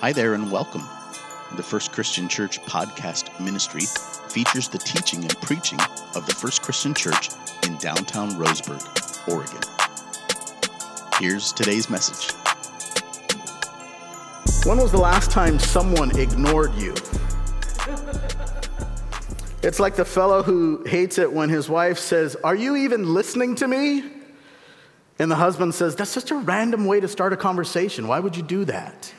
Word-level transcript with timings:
Hi 0.00 0.12
there 0.12 0.34
and 0.34 0.52
welcome. 0.52 0.82
The 1.56 1.62
First 1.62 1.90
Christian 1.90 2.28
Church 2.28 2.60
podcast 2.64 3.40
ministry 3.42 3.80
features 4.28 4.68
the 4.68 4.76
teaching 4.76 5.20
and 5.20 5.34
preaching 5.40 5.80
of 6.14 6.26
the 6.26 6.34
First 6.34 6.60
Christian 6.60 6.92
Church 6.92 7.30
in 7.66 7.78
downtown 7.78 8.32
Roseburg, 8.32 8.84
Oregon. 9.26 9.58
Here's 11.18 11.50
today's 11.50 11.88
message. 11.88 12.30
When 14.66 14.76
was 14.76 14.92
the 14.92 15.00
last 15.00 15.30
time 15.30 15.58
someone 15.58 16.14
ignored 16.18 16.74
you? 16.74 16.92
It's 19.62 19.80
like 19.80 19.96
the 19.96 20.04
fellow 20.04 20.42
who 20.42 20.84
hates 20.84 21.16
it 21.16 21.32
when 21.32 21.48
his 21.48 21.70
wife 21.70 21.98
says, 21.98 22.36
Are 22.44 22.54
you 22.54 22.76
even 22.76 23.14
listening 23.14 23.54
to 23.56 23.66
me? 23.66 24.04
And 25.18 25.30
the 25.30 25.36
husband 25.36 25.74
says, 25.74 25.96
That's 25.96 26.12
just 26.12 26.30
a 26.30 26.36
random 26.36 26.84
way 26.84 27.00
to 27.00 27.08
start 27.08 27.32
a 27.32 27.36
conversation. 27.38 28.06
Why 28.08 28.20
would 28.20 28.36
you 28.36 28.42
do 28.42 28.66
that? 28.66 29.14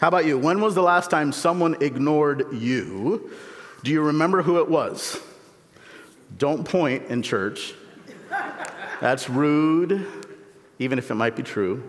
How 0.00 0.08
about 0.08 0.24
you? 0.24 0.38
When 0.38 0.62
was 0.62 0.74
the 0.74 0.82
last 0.82 1.10
time 1.10 1.30
someone 1.30 1.76
ignored 1.82 2.46
you? 2.54 3.30
Do 3.84 3.90
you 3.90 4.00
remember 4.00 4.40
who 4.40 4.58
it 4.58 4.66
was? 4.66 5.20
Don't 6.38 6.64
point 6.64 7.08
in 7.10 7.22
church. 7.22 7.74
That's 9.02 9.28
rude, 9.28 10.06
even 10.78 10.98
if 10.98 11.10
it 11.10 11.16
might 11.16 11.36
be 11.36 11.42
true. 11.42 11.82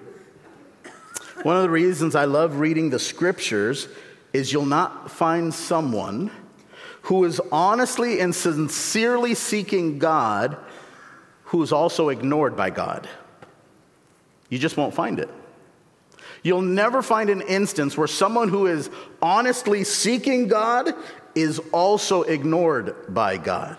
One 1.44 1.56
of 1.56 1.64
the 1.64 1.70
reasons 1.70 2.14
I 2.14 2.26
love 2.26 2.60
reading 2.60 2.90
the 2.90 3.00
scriptures 3.00 3.88
is 4.34 4.52
you'll 4.52 4.66
not 4.66 5.10
find 5.10 5.54
someone 5.54 6.32
who 7.04 7.24
is 7.24 7.40
honestly 7.50 8.20
and 8.20 8.36
sincerely 8.36 9.36
seeking 9.36 10.00
God 10.00 10.58
who 11.46 11.64
is 11.64 11.72
also 11.72 12.10
ignored 12.10 12.58
by 12.58 12.72
God. 12.72 13.08
You 14.50 14.60
just 14.60 14.76
won't 14.76 14.94
find 14.94 15.18
it. 15.18 15.30
You'll 16.44 16.62
never 16.62 17.02
find 17.02 17.30
an 17.30 17.42
instance 17.42 17.98
where 17.98 18.08
someone 18.08 18.50
who 18.50 18.68
is 18.68 18.90
honestly 19.22 19.84
seeking 19.84 20.48
God 20.48 20.94
is 21.36 21.60
also 21.72 22.24
ignored 22.24 22.96
by 23.14 23.38
God. 23.38 23.78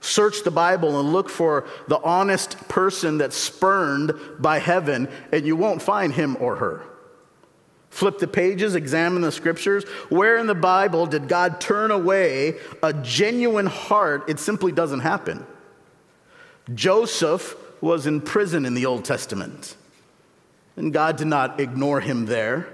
Search 0.00 0.44
the 0.44 0.50
Bible 0.50 1.00
and 1.00 1.12
look 1.12 1.28
for 1.28 1.66
the 1.88 2.00
honest 2.00 2.68
person 2.68 3.18
that's 3.18 3.36
spurned 3.36 4.12
by 4.38 4.58
heaven, 4.58 5.08
and 5.32 5.44
you 5.44 5.56
won't 5.56 5.82
find 5.82 6.12
him 6.12 6.36
or 6.38 6.56
her. 6.56 6.84
Flip 7.90 8.18
the 8.18 8.28
pages, 8.28 8.74
examine 8.74 9.22
the 9.22 9.32
scriptures. 9.32 9.84
Where 10.08 10.36
in 10.36 10.46
the 10.46 10.54
Bible 10.54 11.06
did 11.06 11.28
God 11.28 11.60
turn 11.60 11.90
away 11.90 12.58
a 12.82 12.92
genuine 12.92 13.66
heart? 13.66 14.28
It 14.28 14.38
simply 14.38 14.70
doesn't 14.70 15.00
happen. 15.00 15.46
Joseph 16.74 17.56
was 17.80 18.06
in 18.06 18.20
prison 18.20 18.66
in 18.66 18.74
the 18.74 18.86
Old 18.86 19.04
Testament. 19.04 19.76
And 20.76 20.92
God 20.92 21.16
did 21.16 21.26
not 21.26 21.58
ignore 21.58 22.00
him 22.00 22.26
there. 22.26 22.68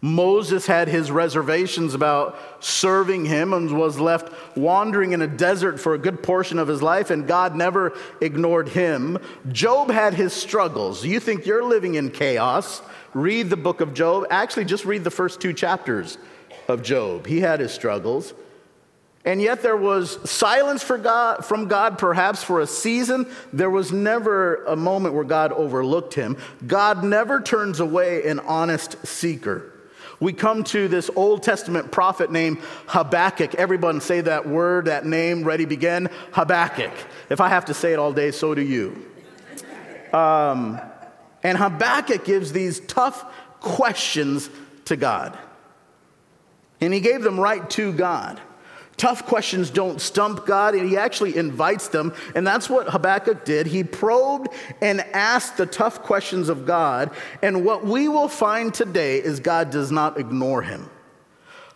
Moses 0.00 0.66
had 0.66 0.88
his 0.88 1.10
reservations 1.10 1.94
about 1.94 2.38
serving 2.62 3.24
him 3.24 3.54
and 3.54 3.78
was 3.78 3.98
left 3.98 4.30
wandering 4.54 5.12
in 5.12 5.22
a 5.22 5.26
desert 5.26 5.80
for 5.80 5.94
a 5.94 5.98
good 5.98 6.22
portion 6.22 6.58
of 6.58 6.68
his 6.68 6.82
life, 6.82 7.08
and 7.08 7.26
God 7.26 7.56
never 7.56 7.96
ignored 8.20 8.68
him. 8.68 9.16
Job 9.50 9.90
had 9.90 10.12
his 10.12 10.34
struggles. 10.34 11.06
You 11.06 11.20
think 11.20 11.46
you're 11.46 11.64
living 11.64 11.94
in 11.94 12.10
chaos? 12.10 12.82
Read 13.14 13.48
the 13.48 13.56
book 13.56 13.80
of 13.80 13.94
Job. 13.94 14.26
Actually, 14.28 14.66
just 14.66 14.84
read 14.84 15.04
the 15.04 15.10
first 15.10 15.40
two 15.40 15.54
chapters 15.54 16.18
of 16.68 16.82
Job. 16.82 17.26
He 17.26 17.40
had 17.40 17.60
his 17.60 17.72
struggles. 17.72 18.34
And 19.24 19.40
yet 19.40 19.62
there 19.62 19.76
was 19.76 20.18
silence 20.28 20.84
God, 20.84 21.44
from 21.44 21.66
God, 21.66 21.98
perhaps 21.98 22.42
for 22.42 22.60
a 22.60 22.66
season. 22.66 23.26
There 23.52 23.70
was 23.70 23.90
never 23.90 24.64
a 24.64 24.76
moment 24.76 25.14
where 25.14 25.24
God 25.24 25.52
overlooked 25.52 26.12
him. 26.12 26.36
God 26.66 27.02
never 27.02 27.40
turns 27.40 27.80
away 27.80 28.26
an 28.28 28.38
honest 28.40 29.06
seeker. 29.06 29.72
We 30.20 30.32
come 30.32 30.62
to 30.64 30.88
this 30.88 31.10
Old 31.16 31.42
Testament 31.42 31.90
prophet 31.90 32.30
named 32.30 32.58
Habakkuk. 32.86 33.54
Everyone 33.54 34.00
say 34.00 34.20
that 34.20 34.46
word, 34.46 34.86
that 34.86 35.06
name, 35.06 35.42
ready, 35.42 35.64
begin. 35.64 36.08
Habakkuk. 36.32 36.92
If 37.30 37.40
I 37.40 37.48
have 37.48 37.64
to 37.66 37.74
say 37.74 37.92
it 37.92 37.98
all 37.98 38.12
day, 38.12 38.30
so 38.30 38.54
do 38.54 38.62
you. 38.62 39.10
Um, 40.12 40.80
and 41.42 41.58
Habakkuk 41.58 42.24
gives 42.24 42.52
these 42.52 42.80
tough 42.80 43.24
questions 43.60 44.50
to 44.84 44.96
God. 44.96 45.36
And 46.80 46.92
he 46.92 47.00
gave 47.00 47.22
them 47.22 47.40
right 47.40 47.68
to 47.70 47.92
God. 47.92 48.40
Tough 48.96 49.26
questions 49.26 49.70
don't 49.70 50.00
stump 50.00 50.46
God, 50.46 50.74
and 50.74 50.88
he 50.88 50.96
actually 50.96 51.36
invites 51.36 51.88
them. 51.88 52.14
And 52.34 52.46
that's 52.46 52.70
what 52.70 52.88
Habakkuk 52.88 53.44
did. 53.44 53.66
He 53.66 53.82
probed 53.82 54.48
and 54.80 55.00
asked 55.12 55.56
the 55.56 55.66
tough 55.66 56.02
questions 56.02 56.48
of 56.48 56.64
God. 56.64 57.10
And 57.42 57.64
what 57.64 57.84
we 57.84 58.06
will 58.08 58.28
find 58.28 58.72
today 58.72 59.18
is 59.18 59.40
God 59.40 59.70
does 59.70 59.90
not 59.90 60.18
ignore 60.18 60.62
him. 60.62 60.88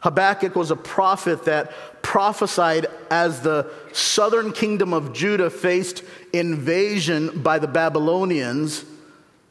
Habakkuk 0.00 0.54
was 0.54 0.70
a 0.70 0.76
prophet 0.76 1.44
that 1.46 1.72
prophesied 2.02 2.86
as 3.10 3.40
the 3.40 3.68
southern 3.92 4.52
kingdom 4.52 4.92
of 4.92 5.12
Judah 5.12 5.50
faced 5.50 6.04
invasion 6.32 7.42
by 7.42 7.58
the 7.58 7.66
Babylonians, 7.66 8.84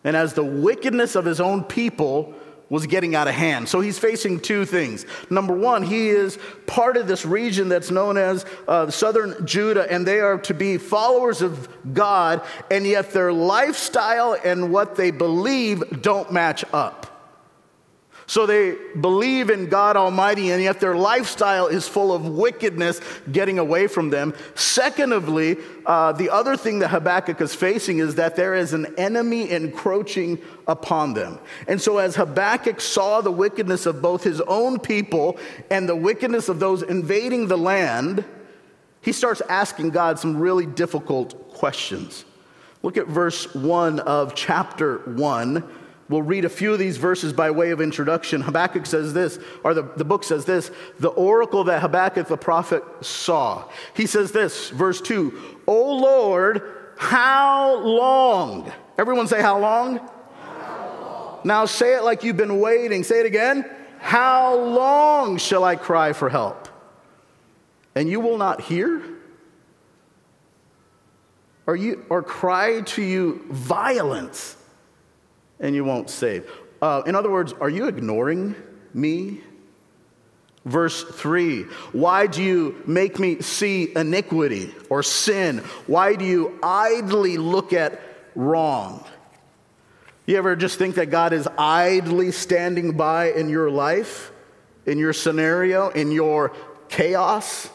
and 0.06 0.16
as 0.16 0.34
the 0.34 0.44
wickedness 0.44 1.16
of 1.16 1.26
his 1.26 1.42
own 1.42 1.66
people 1.66 2.34
was 2.70 2.86
getting 2.86 3.16
out 3.16 3.28
of 3.28 3.34
hand. 3.34 3.70
So 3.70 3.80
he's 3.80 3.98
facing 3.98 4.40
two 4.40 4.66
things. 4.66 5.06
Number 5.30 5.56
one, 5.56 5.84
he 5.84 6.10
is 6.10 6.38
part 6.66 6.98
of 6.98 7.08
this 7.08 7.26
region 7.26 7.70
that's 7.70 7.92
known 7.92 8.18
as 8.18 8.46
uh, 8.68 8.90
southern 8.90 9.46
Judah, 9.46 9.92
and 9.92 10.06
they 10.06 10.20
are 10.20 10.38
to 10.40 10.54
be 10.54 10.78
followers 10.78 11.42
of 11.42 11.70
God, 11.94 12.42
and 12.70 12.86
yet 12.86 13.12
their 13.12 13.32
lifestyle 13.32 14.38
and 14.44 14.72
what 14.72 14.96
they 14.96 15.12
believe 15.12 16.02
don't 16.02 16.32
match 16.32 16.66
up. 16.74 17.17
So 18.30 18.46
they 18.46 18.76
believe 19.00 19.50
in 19.50 19.68
God 19.68 19.96
Almighty, 19.96 20.52
and 20.52 20.62
yet 20.62 20.82
their 20.82 20.98
lifestyle 20.98 21.68
is 21.68 21.88
full 21.88 22.12
of 22.12 22.28
wickedness 22.28 23.00
getting 23.32 23.58
away 23.58 23.88
from 23.88 24.10
them. 24.10 24.34
Secondly, 24.54 25.56
uh, 25.86 26.12
the 26.12 26.30
other 26.30 26.58
thing 26.58 26.80
that 26.80 26.90
Habakkuk 26.90 27.40
is 27.40 27.56
facing 27.56 28.00
is 28.00 28.16
that 28.16 28.36
there 28.36 28.54
is 28.54 28.74
an 28.74 28.94
enemy 28.98 29.50
encroaching 29.50 30.40
upon 30.68 31.14
them. 31.14 31.40
And 31.70 31.82
so, 31.82 32.00
as 32.00 32.18
Habakkuk 32.18 32.82
saw 32.82 33.22
the 33.22 33.32
wickedness 33.32 33.86
of 33.86 34.02
both 34.02 34.24
his 34.24 34.42
own 34.42 34.78
people 34.78 35.40
and 35.72 35.88
the 35.88 35.96
wickedness 35.96 36.50
of 36.50 36.60
those 36.60 36.84
invading 36.84 37.48
the 37.48 37.58
land, 37.58 38.26
he 39.00 39.14
starts 39.14 39.42
asking 39.48 39.92
God 39.92 40.20
some 40.20 40.36
really 40.36 40.66
difficult 40.66 41.54
questions. 41.54 42.26
Look 42.84 42.98
at 42.98 43.08
verse 43.08 43.56
1 43.56 44.02
of 44.02 44.36
chapter 44.36 44.98
1 45.16 45.64
We'll 46.10 46.22
read 46.22 46.46
a 46.46 46.50
few 46.50 46.72
of 46.72 46.80
these 46.80 46.98
verses 46.98 47.34
by 47.34 47.52
way 47.52 47.72
of 47.72 47.82
introduction. 47.82 48.42
Habakkuk 48.42 48.86
says 48.86 49.14
this, 49.14 49.40
or 49.64 49.74
the, 49.74 49.84
the 49.84 50.06
book 50.06 50.24
says 50.24 50.46
this 50.46 50.72
the 51.00 51.10
oracle 51.10 51.66
that 51.66 51.82
Habakkuk 51.82 52.28
the 52.28 52.38
prophet 52.38 52.84
saw. 53.02 53.66
He 53.94 54.06
says 54.06 54.32
this, 54.32 54.70
verse 54.70 55.02
2 55.02 55.58
O 55.68 55.96
Lord, 55.98 56.94
how 56.98 57.80
long? 57.80 58.72
Everyone 58.98 59.28
say, 59.28 59.42
How 59.42 59.60
long? 59.60 59.98
How 59.98 60.98
long? 61.02 61.40
Now 61.44 61.66
say 61.66 61.96
it 61.96 62.04
like 62.04 62.24
you've 62.24 62.38
been 62.38 62.60
waiting. 62.60 63.04
Say 63.04 63.20
it 63.20 63.26
again. 63.26 63.70
How 64.00 64.56
long 64.56 65.38
shall 65.38 65.64
I 65.64 65.76
cry 65.76 66.14
for 66.14 66.30
help? 66.30 66.68
And 67.96 68.10
you 68.10 68.20
will 68.20 68.38
not 68.38 68.62
hear? 68.62 69.02
Or, 71.66 71.76
you, 71.76 72.06
or 72.10 72.24
cry 72.24 72.82
to 72.82 73.02
you 73.02 73.46
violence? 73.50 74.57
And 75.60 75.76
you 75.76 75.84
won't 75.84 76.10
save. 76.10 76.50
Uh, 76.82 77.02
in 77.06 77.16
other 77.16 77.32
words, 77.32 77.54
are 77.54 77.70
you 77.70 77.88
ignoring 77.88 78.56
me? 78.94 79.42
Verse 80.66 81.04
3 81.04 81.64
Why 81.94 82.28
do 82.28 82.44
you 82.44 82.82
make 82.86 83.20
me 83.20 83.42
see 83.42 83.96
iniquity 83.96 84.74
or 84.90 85.02
sin? 85.02 85.60
Why 85.88 86.16
do 86.16 86.26
you 86.26 86.60
idly 86.62 87.38
look 87.38 87.74
at 87.74 88.02
wrong? 88.36 89.04
You 90.26 90.36
ever 90.38 90.58
just 90.58 90.78
think 90.78 90.96
that 90.96 91.06
God 91.06 91.32
is 91.32 91.48
idly 91.58 92.34
standing 92.34 92.98
by 92.98 93.32
in 93.32 93.48
your 93.48 93.72
life, 93.72 94.32
in 94.86 94.98
your 94.98 95.14
scenario, 95.14 95.88
in 95.90 96.12
your 96.12 96.52
chaos? 96.90 97.70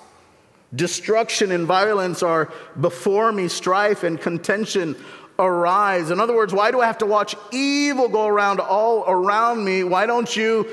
Destruction 0.74 1.50
and 1.50 1.66
violence 1.66 2.22
are 2.22 2.52
before 2.78 3.32
me, 3.32 3.48
strife 3.48 4.04
and 4.04 4.20
contention 4.20 4.96
arise. 5.44 6.10
In 6.10 6.20
other 6.20 6.34
words, 6.34 6.52
why 6.52 6.70
do 6.70 6.80
I 6.80 6.86
have 6.86 6.98
to 6.98 7.06
watch 7.06 7.36
evil 7.52 8.08
go 8.08 8.26
around 8.26 8.60
all 8.60 9.04
around 9.06 9.64
me? 9.64 9.84
Why 9.84 10.06
don't 10.06 10.34
you 10.34 10.66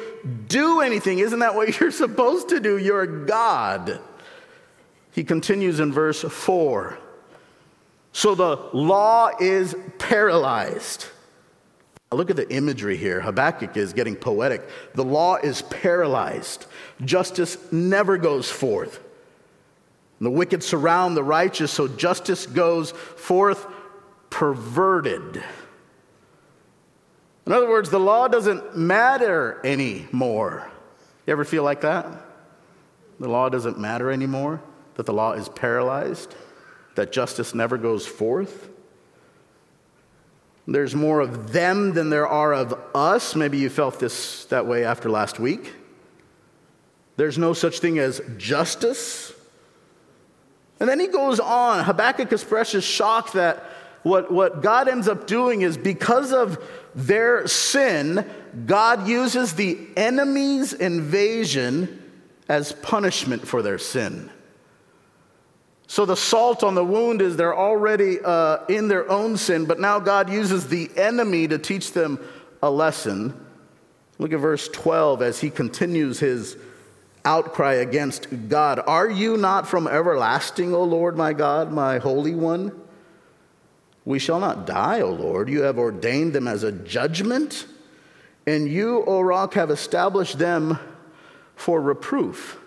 do 0.47 0.81
anything? 0.81 1.19
Isn't 1.19 1.39
that 1.39 1.55
what 1.55 1.79
you're 1.79 1.91
supposed 1.91 2.49
to 2.49 2.59
do? 2.59 2.77
You're 2.77 3.05
God. 3.05 3.99
He 5.11 5.23
continues 5.23 5.79
in 5.79 5.91
verse 5.91 6.21
4. 6.21 6.97
So 8.11 8.35
the 8.35 8.69
law 8.73 9.31
is 9.39 9.75
paralyzed. 9.97 11.05
Look 12.11 12.31
at 12.31 12.35
the 12.35 12.51
imagery 12.51 12.97
here. 12.97 13.21
Habakkuk 13.21 13.77
is 13.77 13.93
getting 13.93 14.15
poetic. 14.15 14.67
The 14.95 15.03
law 15.03 15.35
is 15.35 15.61
paralyzed. 15.63 16.65
Justice 17.05 17.57
never 17.71 18.17
goes 18.17 18.49
forth. 18.49 18.99
The 20.19 20.29
wicked 20.29 20.63
surround 20.63 21.15
the 21.15 21.23
righteous, 21.23 21.71
so 21.71 21.87
justice 21.87 22.45
goes 22.45 22.91
forth 22.91 23.67
perverted. 24.29 25.43
In 27.45 27.53
other 27.53 27.67
words, 27.67 27.89
the 27.89 27.99
law 27.99 28.27
doesn't 28.27 28.77
matter 28.77 29.59
anymore. 29.63 30.69
You 31.25 31.31
ever 31.31 31.45
feel 31.45 31.63
like 31.63 31.81
that? 31.81 32.05
The 33.19 33.27
law 33.27 33.49
doesn't 33.49 33.79
matter 33.79 34.11
anymore? 34.11 34.61
That 34.95 35.05
the 35.05 35.13
law 35.13 35.33
is 35.33 35.49
paralyzed? 35.49 36.35
That 36.95 37.11
justice 37.11 37.55
never 37.55 37.77
goes 37.77 38.05
forth? 38.05 38.69
There's 40.67 40.93
more 40.93 41.19
of 41.19 41.51
them 41.51 41.93
than 41.93 42.11
there 42.11 42.27
are 42.27 42.53
of 42.53 42.79
us. 42.93 43.35
Maybe 43.35 43.57
you 43.57 43.69
felt 43.69 43.99
this 43.99 44.45
that 44.45 44.67
way 44.67 44.83
after 44.85 45.09
last 45.09 45.39
week. 45.39 45.73
There's 47.17 47.37
no 47.39 47.53
such 47.53 47.79
thing 47.79 47.97
as 47.97 48.21
justice. 48.37 49.33
And 50.79 50.87
then 50.87 50.99
he 50.99 51.07
goes 51.07 51.39
on. 51.39 51.83
Habakkuk 51.83 52.31
expresses 52.31 52.83
shock 52.83 53.31
that 53.33 53.63
what, 54.03 54.31
what 54.31 54.61
God 54.61 54.87
ends 54.87 55.07
up 55.07 55.27
doing 55.27 55.61
is 55.61 55.77
because 55.77 56.31
of 56.31 56.63
their 56.95 57.47
sin, 57.47 58.29
God 58.65 59.07
uses 59.07 59.53
the 59.53 59.77
enemy's 59.97 60.73
invasion 60.73 62.01
as 62.47 62.71
punishment 62.71 63.47
for 63.47 63.61
their 63.61 63.77
sin. 63.77 64.31
So 65.87 66.05
the 66.05 66.15
salt 66.15 66.63
on 66.63 66.75
the 66.75 66.85
wound 66.85 67.21
is 67.21 67.35
they're 67.35 67.57
already 67.57 68.19
uh, 68.23 68.59
in 68.67 68.87
their 68.87 69.09
own 69.09 69.37
sin, 69.37 69.65
but 69.65 69.79
now 69.79 69.99
God 69.99 70.29
uses 70.29 70.67
the 70.67 70.89
enemy 70.95 71.47
to 71.47 71.57
teach 71.57 71.93
them 71.93 72.19
a 72.61 72.69
lesson. 72.69 73.33
Look 74.17 74.31
at 74.31 74.39
verse 74.39 74.67
12 74.69 75.21
as 75.21 75.39
he 75.41 75.49
continues 75.49 76.19
his 76.19 76.57
outcry 77.25 77.75
against 77.75 78.27
God. 78.49 78.81
Are 78.85 79.09
you 79.09 79.35
not 79.35 79.67
from 79.67 79.87
everlasting, 79.87 80.73
O 80.73 80.83
Lord 80.83 81.17
my 81.17 81.33
God, 81.33 81.71
my 81.71 81.97
Holy 81.97 82.35
One? 82.35 82.78
We 84.09 84.17
shall 84.17 84.39
not 84.39 84.65
die, 84.65 85.01
O 85.01 85.11
Lord. 85.11 85.49
You 85.49 85.61
have 85.61 85.77
ordained 85.77 86.33
them 86.33 86.47
as 86.47 86.63
a 86.63 86.71
judgment, 86.71 87.67
and 88.47 88.67
you, 88.67 89.03
O 89.05 89.21
rock, 89.21 89.53
have 89.53 89.69
established 89.69 90.39
them 90.39 90.79
for 91.55 91.79
reproof. 91.79 92.59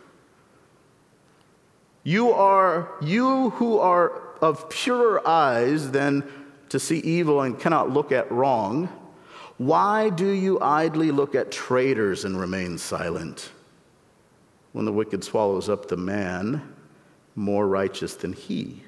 You 2.05 2.31
are 2.31 2.93
you 3.03 3.51
who 3.51 3.81
are 3.81 4.23
of 4.41 4.71
purer 4.71 5.27
eyes 5.27 5.91
than 5.91 6.23
to 6.69 6.79
see 6.79 6.99
evil 6.99 7.41
and 7.41 7.59
cannot 7.59 7.91
look 7.91 8.13
at 8.13 8.31
wrong. 8.31 8.89
Why 9.59 10.11
do 10.11 10.29
you 10.29 10.61
idly 10.61 11.11
look 11.11 11.35
at 11.35 11.51
traitors 11.51 12.25
and 12.25 12.39
remain 12.39 12.79
silent? 12.79 13.51
When 14.71 14.85
the 14.85 14.93
wicked 14.93 15.25
swallows 15.25 15.69
up 15.69 15.89
the 15.89 15.97
man 15.97 16.73
more 17.35 17.67
righteous 17.67 18.15
than 18.15 18.33
he. 18.33 18.85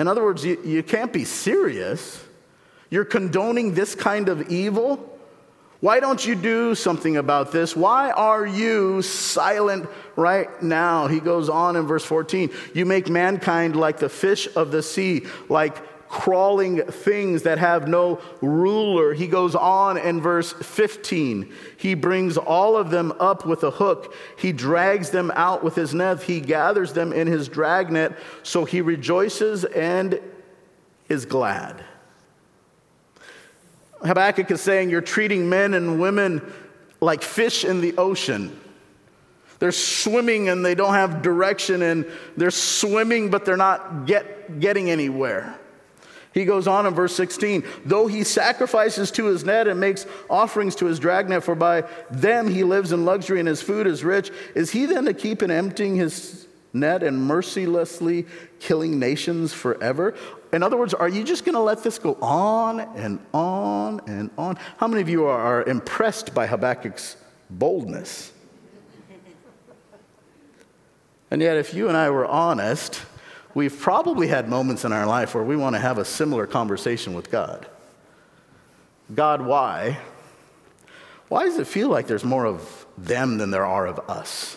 In 0.00 0.08
other 0.08 0.24
words, 0.24 0.42
you, 0.42 0.58
you 0.64 0.82
can't 0.82 1.12
be 1.12 1.26
serious. 1.26 2.24
You're 2.88 3.04
condoning 3.04 3.74
this 3.74 3.94
kind 3.94 4.30
of 4.30 4.50
evil. 4.50 5.18
Why 5.80 6.00
don't 6.00 6.26
you 6.26 6.34
do 6.34 6.74
something 6.74 7.18
about 7.18 7.52
this? 7.52 7.76
Why 7.76 8.10
are 8.10 8.46
you 8.46 9.02
silent 9.02 9.90
right 10.16 10.62
now? 10.62 11.06
He 11.06 11.20
goes 11.20 11.50
on 11.50 11.76
in 11.76 11.86
verse 11.86 12.04
14. 12.04 12.50
You 12.72 12.86
make 12.86 13.10
mankind 13.10 13.76
like 13.76 13.98
the 13.98 14.08
fish 14.08 14.48
of 14.56 14.70
the 14.70 14.82
sea, 14.82 15.26
like 15.50 15.76
crawling 16.10 16.82
things 16.82 17.44
that 17.44 17.56
have 17.58 17.86
no 17.86 18.20
ruler. 18.42 19.14
He 19.14 19.28
goes 19.28 19.54
on 19.54 19.96
in 19.96 20.20
verse 20.20 20.52
15. 20.52 21.50
He 21.76 21.94
brings 21.94 22.36
all 22.36 22.76
of 22.76 22.90
them 22.90 23.12
up 23.20 23.46
with 23.46 23.62
a 23.62 23.70
hook. 23.70 24.12
He 24.36 24.50
drags 24.52 25.10
them 25.10 25.30
out 25.36 25.62
with 25.62 25.76
his 25.76 25.94
net. 25.94 26.20
He 26.22 26.40
gathers 26.40 26.92
them 26.92 27.12
in 27.12 27.28
his 27.28 27.48
dragnet. 27.48 28.18
So 28.42 28.64
he 28.64 28.80
rejoices 28.80 29.64
and 29.64 30.20
is 31.08 31.26
glad. 31.26 31.84
Habakkuk 34.02 34.50
is 34.50 34.60
saying, 34.60 34.90
You're 34.90 35.02
treating 35.02 35.48
men 35.48 35.74
and 35.74 36.00
women 36.00 36.52
like 37.00 37.22
fish 37.22 37.64
in 37.64 37.80
the 37.80 37.96
ocean. 37.96 38.58
They're 39.60 39.70
swimming 39.70 40.48
and 40.48 40.64
they 40.64 40.74
don't 40.74 40.94
have 40.94 41.22
direction, 41.22 41.82
and 41.82 42.06
they're 42.36 42.50
swimming, 42.50 43.30
but 43.30 43.44
they're 43.44 43.56
not 43.56 44.06
get, 44.06 44.58
getting 44.58 44.90
anywhere. 44.90 45.56
He 46.32 46.44
goes 46.44 46.68
on 46.68 46.86
in 46.86 46.94
verse 46.94 47.14
16, 47.16 47.64
though 47.84 48.06
he 48.06 48.22
sacrifices 48.22 49.10
to 49.12 49.26
his 49.26 49.44
net 49.44 49.66
and 49.66 49.80
makes 49.80 50.06
offerings 50.28 50.76
to 50.76 50.86
his 50.86 51.00
dragnet, 51.00 51.42
for 51.42 51.56
by 51.56 51.82
them 52.10 52.48
he 52.48 52.62
lives 52.62 52.92
in 52.92 53.04
luxury 53.04 53.40
and 53.40 53.48
his 53.48 53.62
food 53.62 53.86
is 53.86 54.04
rich, 54.04 54.30
is 54.54 54.70
he 54.70 54.86
then 54.86 55.06
to 55.06 55.14
keep 55.14 55.42
in 55.42 55.50
emptying 55.50 55.96
his 55.96 56.46
net 56.72 57.02
and 57.02 57.20
mercilessly 57.20 58.26
killing 58.60 58.98
nations 58.98 59.52
forever? 59.52 60.14
In 60.52 60.62
other 60.62 60.76
words, 60.76 60.94
are 60.94 61.08
you 61.08 61.24
just 61.24 61.44
going 61.44 61.54
to 61.54 61.60
let 61.60 61.82
this 61.82 61.98
go 61.98 62.14
on 62.20 62.80
and 62.80 63.18
on 63.34 64.00
and 64.06 64.30
on? 64.38 64.56
How 64.76 64.86
many 64.86 65.02
of 65.02 65.08
you 65.08 65.26
are, 65.26 65.38
are 65.38 65.64
impressed 65.64 66.32
by 66.32 66.46
Habakkuk's 66.46 67.16
boldness? 67.48 68.32
And 71.32 71.40
yet, 71.40 71.56
if 71.56 71.74
you 71.74 71.86
and 71.86 71.96
I 71.96 72.10
were 72.10 72.26
honest, 72.26 73.02
we've 73.54 73.78
probably 73.78 74.28
had 74.28 74.48
moments 74.48 74.84
in 74.84 74.92
our 74.92 75.06
life 75.06 75.34
where 75.34 75.44
we 75.44 75.56
want 75.56 75.74
to 75.74 75.80
have 75.80 75.98
a 75.98 76.04
similar 76.04 76.46
conversation 76.46 77.14
with 77.14 77.30
God. 77.30 77.66
God, 79.14 79.42
why? 79.42 79.98
Why 81.28 81.44
does 81.44 81.58
it 81.58 81.66
feel 81.66 81.88
like 81.88 82.06
there's 82.06 82.24
more 82.24 82.46
of 82.46 82.86
them 82.98 83.38
than 83.38 83.50
there 83.50 83.66
are 83.66 83.86
of 83.86 83.98
us? 84.10 84.56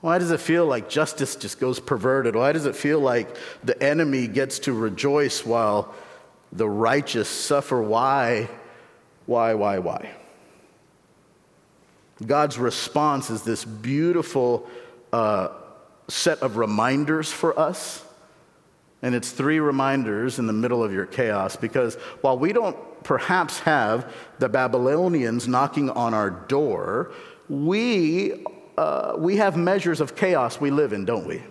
Why 0.00 0.18
does 0.18 0.30
it 0.30 0.40
feel 0.40 0.66
like 0.66 0.88
justice 0.88 1.34
just 1.34 1.58
goes 1.58 1.80
perverted? 1.80 2.36
Why 2.36 2.52
does 2.52 2.66
it 2.66 2.76
feel 2.76 3.00
like 3.00 3.36
the 3.62 3.80
enemy 3.82 4.26
gets 4.26 4.58
to 4.60 4.72
rejoice 4.72 5.46
while 5.46 5.94
the 6.52 6.68
righteous 6.68 7.28
suffer? 7.28 7.80
Why? 7.80 8.48
Why, 9.26 9.54
why, 9.54 9.78
why? 9.78 10.10
God's 12.24 12.58
response 12.58 13.30
is 13.30 13.42
this 13.42 13.64
beautiful 13.64 14.68
uh, 15.12 15.48
set 16.08 16.40
of 16.40 16.56
reminders 16.56 17.30
for 17.30 17.58
us. 17.58 18.04
And 19.02 19.14
it's 19.14 19.30
three 19.30 19.60
reminders 19.60 20.38
in 20.38 20.46
the 20.46 20.52
middle 20.52 20.82
of 20.82 20.92
your 20.92 21.06
chaos 21.06 21.56
because 21.56 21.96
while 22.22 22.38
we 22.38 22.52
don't 22.52 22.76
perhaps 23.04 23.58
have 23.60 24.12
the 24.38 24.48
Babylonians 24.48 25.46
knocking 25.46 25.90
on 25.90 26.14
our 26.14 26.30
door, 26.30 27.12
we, 27.48 28.44
uh, 28.78 29.14
we 29.18 29.36
have 29.36 29.56
measures 29.56 30.00
of 30.00 30.16
chaos 30.16 30.58
we 30.60 30.70
live 30.70 30.92
in, 30.94 31.04
don't 31.04 31.26
we? 31.26 31.42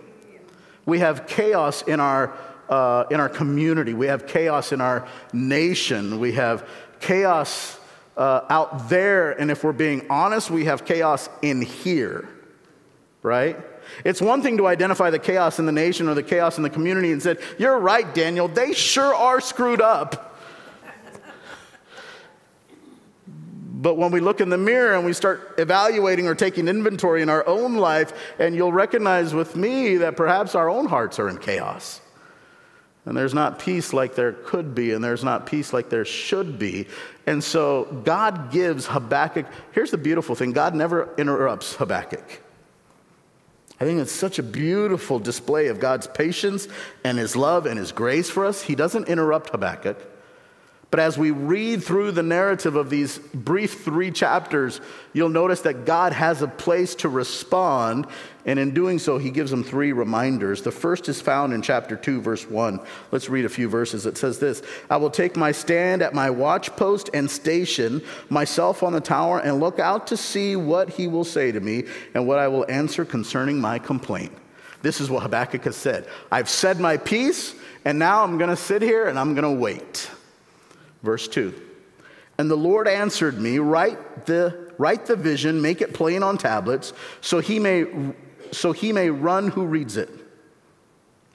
We 0.84 0.98
have 0.98 1.26
chaos 1.26 1.82
in 1.82 2.00
our, 2.00 2.36
uh, 2.68 3.04
in 3.10 3.20
our 3.20 3.28
community, 3.28 3.94
we 3.94 4.06
have 4.08 4.26
chaos 4.26 4.72
in 4.72 4.80
our 4.80 5.06
nation, 5.32 6.18
we 6.18 6.32
have 6.32 6.68
chaos 6.98 7.78
uh, 8.16 8.40
out 8.50 8.88
there, 8.88 9.32
and 9.40 9.50
if 9.50 9.64
we're 9.64 9.72
being 9.72 10.06
honest, 10.10 10.50
we 10.50 10.64
have 10.64 10.84
chaos 10.84 11.28
in 11.42 11.62
here, 11.62 12.28
right? 13.22 13.56
It's 14.04 14.20
one 14.20 14.42
thing 14.42 14.56
to 14.58 14.66
identify 14.66 15.10
the 15.10 15.18
chaos 15.18 15.58
in 15.58 15.66
the 15.66 15.72
nation 15.72 16.08
or 16.08 16.14
the 16.14 16.22
chaos 16.22 16.56
in 16.56 16.62
the 16.62 16.70
community 16.70 17.12
and 17.12 17.22
said, 17.22 17.38
You're 17.58 17.78
right, 17.78 18.12
Daniel, 18.14 18.48
they 18.48 18.72
sure 18.72 19.14
are 19.14 19.40
screwed 19.40 19.80
up. 19.80 20.34
But 23.84 23.98
when 23.98 24.12
we 24.12 24.20
look 24.20 24.40
in 24.40 24.48
the 24.48 24.56
mirror 24.56 24.94
and 24.94 25.04
we 25.04 25.12
start 25.12 25.56
evaluating 25.58 26.26
or 26.26 26.34
taking 26.34 26.68
inventory 26.68 27.20
in 27.20 27.28
our 27.28 27.46
own 27.46 27.74
life, 27.74 28.14
and 28.38 28.54
you'll 28.54 28.72
recognize 28.72 29.34
with 29.34 29.56
me 29.56 29.98
that 29.98 30.16
perhaps 30.16 30.54
our 30.54 30.70
own 30.70 30.86
hearts 30.86 31.18
are 31.18 31.28
in 31.28 31.36
chaos. 31.36 32.00
And 33.04 33.14
there's 33.14 33.34
not 33.34 33.58
peace 33.58 33.92
like 33.92 34.14
there 34.14 34.32
could 34.32 34.74
be, 34.74 34.92
and 34.92 35.04
there's 35.04 35.22
not 35.22 35.44
peace 35.44 35.74
like 35.74 35.90
there 35.90 36.06
should 36.06 36.58
be. 36.58 36.86
And 37.26 37.44
so 37.44 37.84
God 38.04 38.50
gives 38.50 38.86
Habakkuk, 38.86 39.44
here's 39.72 39.90
the 39.90 39.98
beautiful 39.98 40.34
thing 40.34 40.52
God 40.52 40.74
never 40.74 41.14
interrupts 41.18 41.74
Habakkuk. 41.74 42.40
I 43.84 43.86
think 43.86 44.00
it's 44.00 44.12
such 44.12 44.38
a 44.38 44.42
beautiful 44.42 45.18
display 45.18 45.66
of 45.66 45.78
God's 45.78 46.06
patience 46.06 46.68
and 47.04 47.18
his 47.18 47.36
love 47.36 47.66
and 47.66 47.78
his 47.78 47.92
grace 47.92 48.30
for 48.30 48.46
us. 48.46 48.62
He 48.62 48.74
doesn't 48.74 49.08
interrupt 49.08 49.50
Habakkuk. 49.50 49.98
But 50.90 51.00
as 51.00 51.18
we 51.18 51.32
read 51.32 51.84
through 51.84 52.12
the 52.12 52.22
narrative 52.22 52.76
of 52.76 52.88
these 52.88 53.18
brief 53.18 53.84
three 53.84 54.10
chapters, 54.10 54.80
you'll 55.12 55.28
notice 55.28 55.60
that 55.62 55.84
God 55.84 56.14
has 56.14 56.40
a 56.40 56.48
place 56.48 56.94
to 56.94 57.10
respond. 57.10 58.06
And 58.46 58.58
in 58.58 58.74
doing 58.74 58.98
so, 58.98 59.16
he 59.16 59.30
gives 59.30 59.50
them 59.50 59.64
three 59.64 59.92
reminders. 59.92 60.62
The 60.62 60.70
first 60.70 61.08
is 61.08 61.20
found 61.20 61.54
in 61.54 61.62
chapter 61.62 61.96
2, 61.96 62.20
verse 62.20 62.48
1. 62.48 62.78
Let's 63.10 63.30
read 63.30 63.46
a 63.46 63.48
few 63.48 63.68
verses. 63.68 64.04
It 64.04 64.18
says 64.18 64.38
this 64.38 64.62
I 64.90 64.98
will 64.98 65.10
take 65.10 65.36
my 65.36 65.52
stand 65.52 66.02
at 66.02 66.12
my 66.12 66.28
watchpost 66.28 67.08
and 67.14 67.30
station 67.30 68.02
myself 68.28 68.82
on 68.82 68.92
the 68.92 69.00
tower 69.00 69.38
and 69.40 69.60
look 69.60 69.78
out 69.78 70.06
to 70.08 70.16
see 70.16 70.56
what 70.56 70.90
he 70.90 71.06
will 71.06 71.24
say 71.24 71.52
to 71.52 71.60
me 71.60 71.84
and 72.12 72.26
what 72.26 72.38
I 72.38 72.48
will 72.48 72.66
answer 72.68 73.04
concerning 73.04 73.60
my 73.60 73.78
complaint. 73.78 74.32
This 74.82 75.00
is 75.00 75.08
what 75.08 75.22
Habakkuk 75.22 75.64
has 75.64 75.76
said 75.76 76.06
I've 76.30 76.50
said 76.50 76.78
my 76.78 76.98
piece, 76.98 77.54
and 77.86 77.98
now 77.98 78.22
I'm 78.22 78.36
going 78.36 78.50
to 78.50 78.56
sit 78.56 78.82
here 78.82 79.06
and 79.06 79.18
I'm 79.18 79.34
going 79.34 79.56
to 79.56 79.60
wait. 79.60 80.10
Verse 81.02 81.26
2. 81.28 81.54
And 82.36 82.50
the 82.50 82.56
Lord 82.56 82.88
answered 82.88 83.40
me, 83.40 83.58
write 83.58 84.26
the, 84.26 84.72
write 84.76 85.06
the 85.06 85.16
vision, 85.16 85.62
make 85.62 85.80
it 85.80 85.94
plain 85.94 86.22
on 86.22 86.36
tablets, 86.36 86.92
so 87.20 87.38
he, 87.38 87.60
may, 87.60 87.84
so 88.56 88.72
he 88.72 88.92
may 88.92 89.10
run 89.10 89.48
who 89.48 89.64
reads 89.64 89.96
it. 89.96 90.10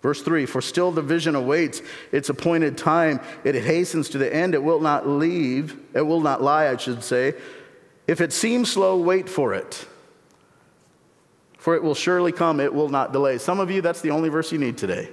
Verse 0.01 0.21
3 0.21 0.45
For 0.45 0.61
still 0.61 0.91
the 0.91 1.01
vision 1.01 1.35
awaits 1.35 1.81
its 2.11 2.29
appointed 2.29 2.77
time. 2.77 3.19
It 3.43 3.55
hastens 3.55 4.09
to 4.09 4.17
the 4.17 4.33
end. 4.33 4.55
It 4.55 4.63
will 4.63 4.79
not 4.79 5.07
leave. 5.07 5.77
It 5.93 6.01
will 6.01 6.21
not 6.21 6.41
lie, 6.41 6.67
I 6.67 6.77
should 6.77 7.03
say. 7.03 7.33
If 8.07 8.21
it 8.21 8.33
seems 8.33 8.71
slow, 8.71 8.97
wait 8.97 9.29
for 9.29 9.53
it. 9.53 9.85
For 11.57 11.75
it 11.75 11.83
will 11.83 11.95
surely 11.95 12.31
come. 12.31 12.59
It 12.59 12.73
will 12.73 12.89
not 12.89 13.11
delay. 13.11 13.38
Some 13.38 13.59
of 13.59 13.69
you, 13.69 13.81
that's 13.81 14.01
the 14.01 14.11
only 14.11 14.29
verse 14.29 14.51
you 14.51 14.57
need 14.57 14.77
today. 14.77 15.09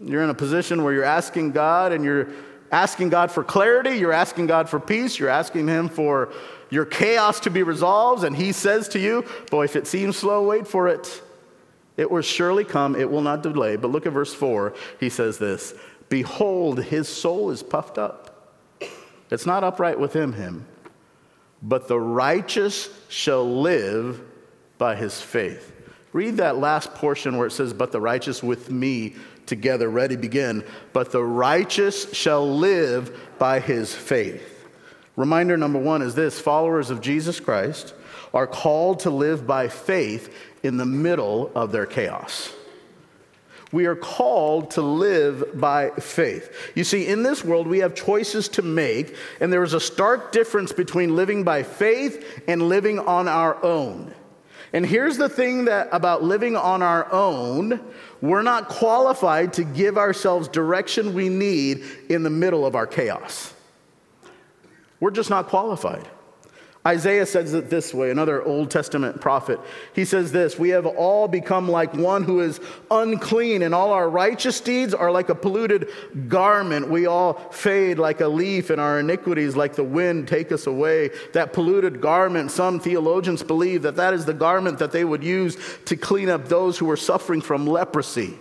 You're 0.00 0.22
in 0.22 0.30
a 0.30 0.34
position 0.34 0.82
where 0.82 0.92
you're 0.92 1.04
asking 1.04 1.52
God 1.52 1.92
and 1.92 2.04
you're 2.04 2.28
asking 2.70 3.10
God 3.10 3.30
for 3.30 3.44
clarity. 3.44 3.96
You're 3.96 4.12
asking 4.12 4.46
God 4.46 4.68
for 4.68 4.80
peace. 4.80 5.18
You're 5.18 5.28
asking 5.28 5.68
Him 5.68 5.88
for 5.88 6.32
your 6.72 6.86
chaos 6.86 7.38
to 7.40 7.50
be 7.50 7.62
resolved. 7.62 8.24
And 8.24 8.34
He 8.34 8.52
says 8.52 8.88
to 8.88 8.98
you, 8.98 9.26
Boy, 9.50 9.64
if 9.64 9.76
it 9.76 9.86
seems 9.86 10.16
slow, 10.16 10.42
wait 10.42 10.66
for 10.66 10.88
it. 10.88 11.22
It 11.98 12.10
will 12.10 12.22
surely 12.22 12.64
come, 12.64 12.96
it 12.96 13.10
will 13.10 13.20
not 13.20 13.42
delay. 13.42 13.76
But 13.76 13.90
look 13.90 14.06
at 14.06 14.14
verse 14.14 14.32
4. 14.32 14.72
He 14.98 15.10
says 15.10 15.36
this 15.36 15.74
Behold, 16.08 16.82
his 16.82 17.08
soul 17.08 17.50
is 17.50 17.62
puffed 17.62 17.98
up. 17.98 18.58
It's 19.30 19.44
not 19.44 19.64
upright 19.64 20.00
within 20.00 20.32
him, 20.32 20.66
but 21.62 21.88
the 21.88 22.00
righteous 22.00 22.88
shall 23.10 23.60
live 23.60 24.22
by 24.78 24.96
his 24.96 25.20
faith. 25.20 25.72
Read 26.14 26.38
that 26.38 26.56
last 26.56 26.94
portion 26.94 27.36
where 27.36 27.48
it 27.48 27.52
says, 27.52 27.74
But 27.74 27.92
the 27.92 28.00
righteous 28.00 28.42
with 28.42 28.70
me 28.70 29.14
together. 29.44 29.90
Ready, 29.90 30.16
begin. 30.16 30.64
But 30.94 31.12
the 31.12 31.22
righteous 31.22 32.10
shall 32.14 32.50
live 32.50 33.38
by 33.38 33.60
his 33.60 33.94
faith. 33.94 34.51
Reminder 35.22 35.56
number 35.56 35.78
one 35.78 36.02
is 36.02 36.16
this 36.16 36.40
followers 36.40 36.90
of 36.90 37.00
Jesus 37.00 37.38
Christ 37.38 37.94
are 38.34 38.48
called 38.48 38.98
to 39.00 39.10
live 39.10 39.46
by 39.46 39.68
faith 39.68 40.34
in 40.64 40.78
the 40.78 40.84
middle 40.84 41.52
of 41.54 41.70
their 41.70 41.86
chaos. 41.86 42.52
We 43.70 43.86
are 43.86 43.94
called 43.94 44.72
to 44.72 44.82
live 44.82 45.60
by 45.60 45.90
faith. 45.90 46.72
You 46.74 46.82
see, 46.82 47.06
in 47.06 47.22
this 47.22 47.44
world, 47.44 47.68
we 47.68 47.78
have 47.78 47.94
choices 47.94 48.48
to 48.48 48.62
make, 48.62 49.14
and 49.38 49.52
there 49.52 49.62
is 49.62 49.74
a 49.74 49.80
stark 49.80 50.32
difference 50.32 50.72
between 50.72 51.14
living 51.14 51.44
by 51.44 51.62
faith 51.62 52.42
and 52.48 52.60
living 52.60 52.98
on 52.98 53.28
our 53.28 53.64
own. 53.64 54.12
And 54.72 54.84
here's 54.84 55.18
the 55.18 55.28
thing 55.28 55.66
that 55.66 55.88
about 55.92 56.24
living 56.24 56.56
on 56.56 56.82
our 56.82 57.06
own, 57.12 57.78
we're 58.20 58.42
not 58.42 58.68
qualified 58.68 59.52
to 59.52 59.62
give 59.62 59.96
ourselves 59.96 60.48
direction 60.48 61.14
we 61.14 61.28
need 61.28 61.84
in 62.08 62.24
the 62.24 62.30
middle 62.30 62.66
of 62.66 62.74
our 62.74 62.88
chaos. 62.88 63.54
We're 65.02 65.10
just 65.10 65.30
not 65.30 65.48
qualified. 65.48 66.08
Isaiah 66.86 67.26
says 67.26 67.54
it 67.54 67.68
this 67.68 67.92
way, 67.92 68.12
another 68.12 68.40
Old 68.40 68.70
Testament 68.70 69.20
prophet. 69.20 69.58
He 69.94 70.04
says 70.04 70.30
this 70.30 70.60
We 70.60 70.68
have 70.68 70.86
all 70.86 71.26
become 71.26 71.68
like 71.68 71.92
one 71.92 72.22
who 72.22 72.38
is 72.38 72.60
unclean, 72.88 73.62
and 73.62 73.74
all 73.74 73.90
our 73.90 74.08
righteous 74.08 74.60
deeds 74.60 74.94
are 74.94 75.10
like 75.10 75.28
a 75.28 75.34
polluted 75.34 75.88
garment. 76.28 76.88
We 76.88 77.06
all 77.06 77.34
fade 77.50 77.98
like 77.98 78.20
a 78.20 78.28
leaf, 78.28 78.70
and 78.70 78.80
our 78.80 79.00
iniquities, 79.00 79.56
like 79.56 79.74
the 79.74 79.82
wind, 79.82 80.28
take 80.28 80.52
us 80.52 80.68
away. 80.68 81.10
That 81.32 81.52
polluted 81.52 82.00
garment, 82.00 82.52
some 82.52 82.78
theologians 82.78 83.42
believe 83.42 83.82
that 83.82 83.96
that 83.96 84.14
is 84.14 84.24
the 84.24 84.34
garment 84.34 84.78
that 84.78 84.92
they 84.92 85.04
would 85.04 85.24
use 85.24 85.56
to 85.86 85.96
clean 85.96 86.28
up 86.28 86.46
those 86.46 86.78
who 86.78 86.86
were 86.86 86.96
suffering 86.96 87.40
from 87.40 87.66
leprosy. 87.66 88.38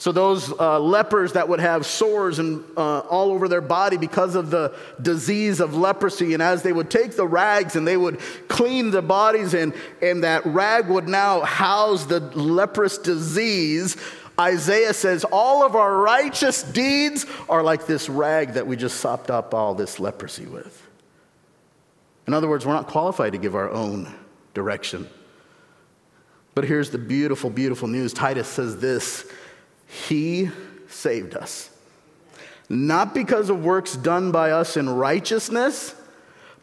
So, 0.00 0.12
those 0.12 0.50
uh, 0.58 0.80
lepers 0.80 1.34
that 1.34 1.46
would 1.50 1.60
have 1.60 1.84
sores 1.84 2.38
and, 2.38 2.64
uh, 2.74 3.00
all 3.00 3.32
over 3.32 3.48
their 3.48 3.60
body 3.60 3.98
because 3.98 4.34
of 4.34 4.48
the 4.48 4.74
disease 5.02 5.60
of 5.60 5.76
leprosy, 5.76 6.32
and 6.32 6.42
as 6.42 6.62
they 6.62 6.72
would 6.72 6.88
take 6.88 7.16
the 7.16 7.26
rags 7.26 7.76
and 7.76 7.86
they 7.86 7.98
would 7.98 8.18
clean 8.48 8.92
the 8.92 9.02
bodies, 9.02 9.52
and, 9.52 9.74
and 10.00 10.24
that 10.24 10.46
rag 10.46 10.88
would 10.88 11.06
now 11.06 11.42
house 11.42 12.06
the 12.06 12.20
leprous 12.20 12.96
disease, 12.96 13.98
Isaiah 14.40 14.94
says, 14.94 15.24
All 15.24 15.66
of 15.66 15.76
our 15.76 15.98
righteous 15.98 16.62
deeds 16.62 17.26
are 17.46 17.62
like 17.62 17.84
this 17.84 18.08
rag 18.08 18.54
that 18.54 18.66
we 18.66 18.76
just 18.76 19.00
sopped 19.00 19.30
up 19.30 19.52
all 19.52 19.74
this 19.74 20.00
leprosy 20.00 20.46
with. 20.46 20.82
In 22.26 22.32
other 22.32 22.48
words, 22.48 22.64
we're 22.64 22.72
not 22.72 22.86
qualified 22.86 23.32
to 23.32 23.38
give 23.38 23.54
our 23.54 23.68
own 23.68 24.10
direction. 24.54 25.10
But 26.54 26.64
here's 26.64 26.88
the 26.88 26.96
beautiful, 26.96 27.50
beautiful 27.50 27.86
news 27.86 28.14
Titus 28.14 28.48
says 28.48 28.78
this 28.78 29.30
he 29.90 30.50
saved 30.88 31.34
us. 31.34 31.70
Not 32.68 33.14
because 33.14 33.50
of 33.50 33.64
works 33.64 33.96
done 33.96 34.30
by 34.30 34.52
us 34.52 34.76
in 34.76 34.88
righteousness, 34.88 35.94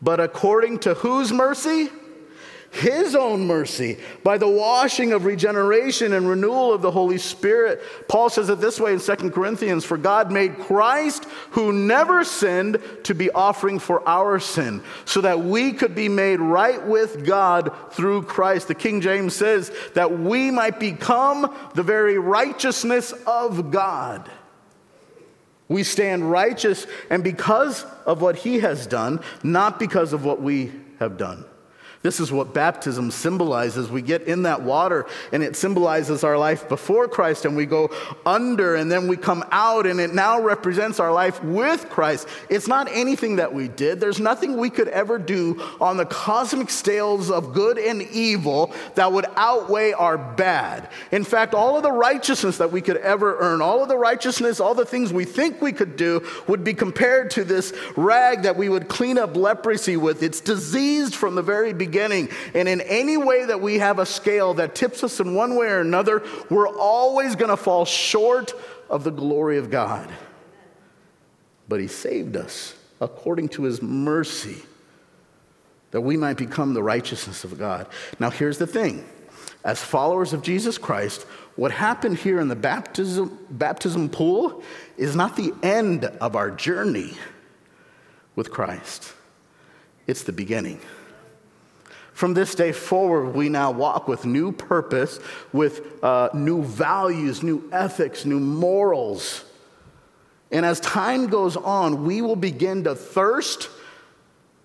but 0.01 0.19
according 0.21 0.79
to 0.79 0.93
whose 0.93 1.33
mercy? 1.33 1.89
His 2.71 3.15
own 3.15 3.47
mercy 3.47 3.97
by 4.23 4.37
the 4.37 4.47
washing 4.47 5.13
of 5.13 5.25
regeneration 5.25 6.13
and 6.13 6.29
renewal 6.29 6.73
of 6.73 6.81
the 6.81 6.91
Holy 6.91 7.17
Spirit. 7.17 7.81
Paul 8.07 8.29
says 8.29 8.49
it 8.49 8.59
this 8.59 8.79
way 8.79 8.93
in 8.93 8.99
2 8.99 9.31
Corinthians 9.31 9.85
For 9.85 9.97
God 9.97 10.31
made 10.31 10.59
Christ, 10.59 11.25
who 11.51 11.71
never 11.71 12.23
sinned, 12.23 12.79
to 13.03 13.15
be 13.15 13.31
offering 13.31 13.79
for 13.79 14.07
our 14.07 14.39
sin, 14.39 14.83
so 15.05 15.21
that 15.21 15.39
we 15.39 15.73
could 15.73 15.95
be 15.95 16.09
made 16.09 16.39
right 16.39 16.85
with 16.85 17.25
God 17.25 17.73
through 17.91 18.23
Christ. 18.23 18.67
The 18.67 18.75
King 18.75 19.01
James 19.01 19.35
says 19.35 19.71
that 19.93 20.19
we 20.19 20.51
might 20.51 20.79
become 20.79 21.55
the 21.73 21.83
very 21.83 22.17
righteousness 22.17 23.13
of 23.25 23.71
God. 23.71 24.29
We 25.69 25.83
stand 25.83 26.29
righteous, 26.29 26.87
and 27.09 27.23
because 27.23 27.85
of 28.05 28.21
what 28.21 28.37
he 28.37 28.59
has 28.59 28.87
done, 28.87 29.19
not 29.43 29.79
because 29.79 30.13
of 30.13 30.23
what 30.23 30.41
we 30.41 30.71
have 30.99 31.17
done. 31.17 31.43
This 32.03 32.19
is 32.19 32.31
what 32.31 32.53
baptism 32.53 33.09
symbolizes. 33.09 33.89
We 33.89 34.03
get 34.03 34.23
in 34.23 34.43
that 34.43 34.61
water 34.61 35.07
and 35.31 35.41
it 35.41 35.55
symbolizes 35.55 36.23
our 36.23 36.37
life 36.37 36.69
before 36.69 37.07
Christ 37.07 37.45
and 37.45 37.57
we 37.57 37.65
go 37.65 37.89
under 38.25 38.75
and 38.75 38.91
then 38.91 39.07
we 39.07 39.17
come 39.17 39.43
out 39.51 39.87
and 39.87 39.99
it 39.99 40.13
now 40.13 40.39
represents 40.39 40.99
our 40.99 41.11
life 41.11 41.43
with 41.43 41.89
Christ. 41.89 42.27
It's 42.49 42.67
not 42.67 42.87
anything 42.91 43.37
that 43.37 43.51
we 43.51 43.67
did. 43.67 43.99
There's 43.99 44.19
nothing 44.19 44.57
we 44.57 44.69
could 44.69 44.87
ever 44.89 45.17
do 45.17 45.59
on 45.81 45.97
the 45.97 46.05
cosmic 46.05 46.69
scales 46.69 47.31
of 47.31 47.53
good 47.53 47.79
and 47.79 48.03
evil 48.03 48.73
that 48.93 49.11
would 49.11 49.25
outweigh 49.35 49.93
our 49.93 50.19
bad. 50.19 50.89
In 51.11 51.23
fact, 51.23 51.55
all 51.55 51.77
of 51.77 51.83
the 51.83 51.91
righteousness 51.91 52.59
that 52.59 52.71
we 52.71 52.81
could 52.81 52.97
ever 52.97 53.37
earn, 53.39 53.61
all 53.61 53.81
of 53.81 53.89
the 53.89 53.97
righteousness, 53.97 54.59
all 54.59 54.75
the 54.75 54.85
things 54.85 55.11
we 55.11 55.25
think 55.25 55.61
we 55.61 55.73
could 55.73 55.95
do 55.95 56.25
would 56.47 56.63
be 56.63 56.75
compared 56.75 57.31
to 57.31 57.43
this 57.43 57.73
rag 57.95 58.43
that 58.43 58.55
we 58.55 58.69
would 58.69 58.87
clean 58.87 59.17
up 59.17 59.35
leprosy 59.35 59.97
with. 59.97 60.21
It's 60.21 60.41
diseased 60.41 61.15
from 61.15 61.33
the 61.33 61.41
very 61.41 61.73
beginning 61.73 61.96
beginning. 61.97 62.29
And 62.53 62.67
in 62.67 62.81
any 62.81 63.17
way 63.17 63.45
that 63.45 63.59
we 63.59 63.79
have 63.79 63.99
a 63.99 64.05
scale 64.05 64.53
that 64.55 64.75
tips 64.75 65.03
us 65.03 65.19
in 65.19 65.33
one 65.33 65.55
way 65.55 65.67
or 65.67 65.79
another, 65.79 66.23
we're 66.49 66.67
always 66.67 67.35
going 67.35 67.49
to 67.49 67.57
fall 67.57 67.85
short 67.85 68.53
of 68.89 69.03
the 69.03 69.11
glory 69.11 69.57
of 69.57 69.69
God. 69.69 70.09
But 71.67 71.79
He 71.79 71.87
saved 71.87 72.37
us 72.37 72.75
according 73.01 73.49
to 73.49 73.63
His 73.63 73.81
mercy 73.81 74.61
that 75.91 76.01
we 76.01 76.17
might 76.17 76.37
become 76.37 76.73
the 76.73 76.83
righteousness 76.83 77.43
of 77.43 77.57
God. 77.57 77.87
Now, 78.19 78.29
here's 78.29 78.57
the 78.57 78.67
thing 78.67 79.03
as 79.63 79.83
followers 79.83 80.33
of 80.33 80.43
Jesus 80.43 80.77
Christ, 80.77 81.23
what 81.55 81.71
happened 81.71 82.17
here 82.17 82.39
in 82.39 82.47
the 82.47 82.55
baptism, 82.55 83.37
baptism 83.49 84.09
pool 84.09 84.61
is 84.97 85.15
not 85.15 85.35
the 85.35 85.51
end 85.63 86.05
of 86.05 86.35
our 86.35 86.51
journey 86.51 87.13
with 88.35 88.51
Christ, 88.51 89.13
it's 90.05 90.23
the 90.23 90.31
beginning. 90.31 90.79
From 92.17 92.33
this 92.33 92.55
day 92.55 92.71
forward, 92.71 93.35
we 93.35 93.47
now 93.47 93.69
walk 93.69 94.07
with 94.07 94.25
new 94.25 94.51
purpose, 94.51 95.19
with 95.53 96.03
uh, 96.03 96.29
new 96.33 96.63
values, 96.63 97.43
new 97.43 97.69
ethics, 97.71 98.25
new 98.25 98.39
morals. 98.39 99.45
And 100.49 100.65
as 100.65 100.79
time 100.79 101.27
goes 101.27 101.55
on, 101.55 102.05
we 102.05 102.23
will 102.23 102.35
begin 102.35 102.85
to 102.85 102.95
thirst 102.95 103.69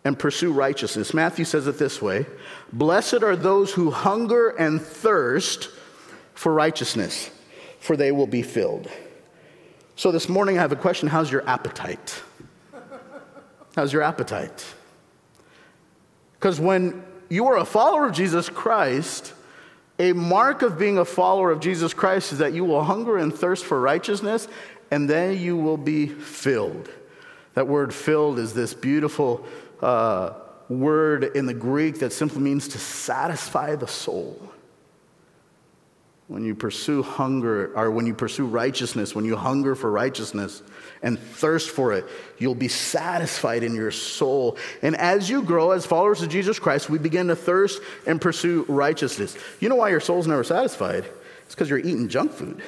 and 0.02 0.18
pursue 0.18 0.50
righteousness. 0.50 1.12
Matthew 1.12 1.44
says 1.44 1.66
it 1.66 1.76
this 1.76 2.00
way 2.00 2.24
Blessed 2.72 3.22
are 3.22 3.36
those 3.36 3.70
who 3.74 3.90
hunger 3.90 4.48
and 4.48 4.80
thirst 4.80 5.68
for 6.32 6.54
righteousness, 6.54 7.30
for 7.80 7.98
they 7.98 8.12
will 8.12 8.26
be 8.26 8.40
filled. 8.40 8.88
So 9.94 10.10
this 10.10 10.26
morning, 10.26 10.56
I 10.56 10.62
have 10.62 10.72
a 10.72 10.76
question 10.76 11.06
How's 11.06 11.30
your 11.30 11.46
appetite? 11.46 12.22
How's 13.76 13.92
your 13.92 14.00
appetite? 14.00 14.64
Because 16.38 16.58
when 16.58 17.11
you 17.32 17.46
are 17.46 17.56
a 17.56 17.64
follower 17.64 18.08
of 18.08 18.12
Jesus 18.12 18.50
Christ, 18.50 19.32
a 19.98 20.12
mark 20.12 20.60
of 20.60 20.78
being 20.78 20.98
a 20.98 21.04
follower 21.06 21.50
of 21.50 21.60
Jesus 21.60 21.94
Christ 21.94 22.30
is 22.30 22.40
that 22.40 22.52
you 22.52 22.62
will 22.62 22.84
hunger 22.84 23.16
and 23.16 23.34
thirst 23.34 23.64
for 23.64 23.80
righteousness, 23.80 24.48
and 24.90 25.08
then 25.08 25.38
you 25.38 25.56
will 25.56 25.78
be 25.78 26.08
filled. 26.08 26.90
That 27.54 27.66
word 27.66 27.94
filled 27.94 28.38
is 28.38 28.52
this 28.52 28.74
beautiful 28.74 29.46
uh, 29.80 30.34
word 30.68 31.24
in 31.34 31.46
the 31.46 31.54
Greek 31.54 32.00
that 32.00 32.12
simply 32.12 32.42
means 32.42 32.68
to 32.68 32.78
satisfy 32.78 33.76
the 33.76 33.88
soul. 33.88 34.38
When 36.28 36.44
you 36.44 36.54
pursue 36.54 37.02
hunger, 37.02 37.72
or 37.74 37.90
when 37.90 38.04
you 38.04 38.12
pursue 38.12 38.44
righteousness, 38.44 39.14
when 39.14 39.24
you 39.24 39.36
hunger 39.36 39.74
for 39.74 39.90
righteousness 39.90 40.62
and 41.02 41.18
thirst 41.18 41.70
for 41.70 41.92
it, 41.92 42.04
you'll 42.38 42.54
be 42.54 42.68
satisfied 42.68 43.62
in 43.62 43.74
your 43.74 43.90
soul. 43.90 44.56
And 44.82 44.96
as 44.96 45.28
you 45.28 45.42
grow 45.42 45.72
as 45.72 45.84
followers 45.84 46.22
of 46.22 46.28
Jesus 46.28 46.58
Christ, 46.58 46.88
we 46.88 46.98
begin 46.98 47.28
to 47.28 47.36
thirst 47.36 47.82
and 48.06 48.20
pursue 48.20 48.64
righteousness. 48.68 49.36
You 49.60 49.68
know 49.68 49.76
why 49.76 49.90
your 49.90 50.00
soul's 50.00 50.26
never 50.26 50.44
satisfied? 50.44 51.04
It's 51.44 51.54
because 51.54 51.68
you're 51.68 51.78
eating 51.78 52.08
junk 52.08 52.32
food. 52.32 52.62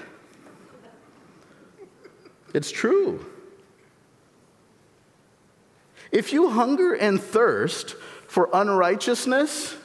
It's 2.53 2.71
true. 2.71 3.25
If 6.13 6.33
you 6.33 6.51
hunger 6.51 6.95
and 6.95 7.21
thirst 7.21 7.97
for 8.29 8.49
unrighteousness, 8.53 9.77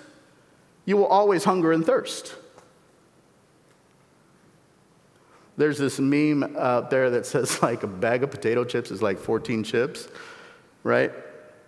you 0.85 0.97
will 0.97 1.07
always 1.07 1.43
hunger 1.43 1.71
and 1.71 1.85
thirst. 1.85 2.35
There's 5.59 5.77
this 5.77 5.99
meme 5.99 6.55
out 6.57 6.89
there 6.89 7.09
that 7.09 7.25
says 7.25 7.61
like 7.69 7.83
a 7.83 7.87
bag 7.87 8.23
of 8.23 8.31
potato 8.31 8.63
chips 8.63 8.91
is 8.91 9.01
like 9.01 9.19
14 9.19 9.65
chips, 9.65 10.07
right? 10.83 11.11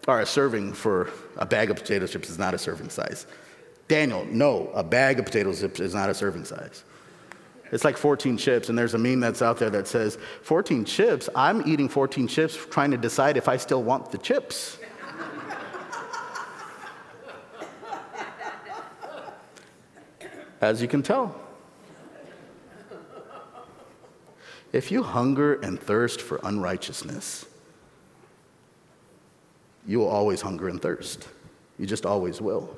Or 0.08 0.22
a 0.22 0.26
serving 0.26 0.72
for 0.72 1.10
a 1.36 1.46
bag 1.46 1.70
of 1.70 1.76
potato 1.76 2.08
chips 2.08 2.30
is 2.30 2.40
not 2.40 2.54
a 2.54 2.58
serving 2.58 2.90
size. 2.90 3.28
Daniel, 3.90 4.24
no, 4.32 4.70
a 4.74 4.82
bag 4.82 5.20
of 5.20 5.26
potato 5.26 5.54
chips 5.54 5.82
is 5.82 5.94
not 5.94 6.10
a 6.10 6.14
serving 6.14 6.46
size. 6.46 6.86
It's 7.74 7.84
like 7.84 7.98
14 7.98 8.38
chips, 8.38 8.70
and 8.70 8.78
there's 8.78 8.94
a 8.94 8.98
meme 8.98 9.20
that's 9.20 9.42
out 9.42 9.58
there 9.58 9.70
that 9.72 9.90
says, 9.90 10.18
14 10.44 10.86
chips? 10.86 11.28
I'm 11.36 11.68
eating 11.68 11.90
14 11.90 12.30
chips 12.30 12.58
trying 12.70 12.92
to 12.92 12.98
decide 12.98 13.36
if 13.36 13.50
I 13.50 13.58
still 13.58 13.84
want 13.84 14.10
the 14.10 14.18
chips. 14.20 14.78
As 20.62 20.82
you 20.82 20.88
can 20.88 21.04
tell, 21.04 21.41
If 24.74 24.90
you 24.92 25.04
hunger 25.04 25.56
and 25.56 25.80
thirst 25.80 26.22
for 26.22 26.40
unrighteousness, 26.44 27.46
you 29.86 30.00
will 30.00 30.08
always 30.08 30.42
hunger 30.42 30.70
and 30.70 30.82
thirst. 30.82 31.28
You 31.78 31.86
just 31.86 32.06
always 32.06 32.40
will. 32.40 32.74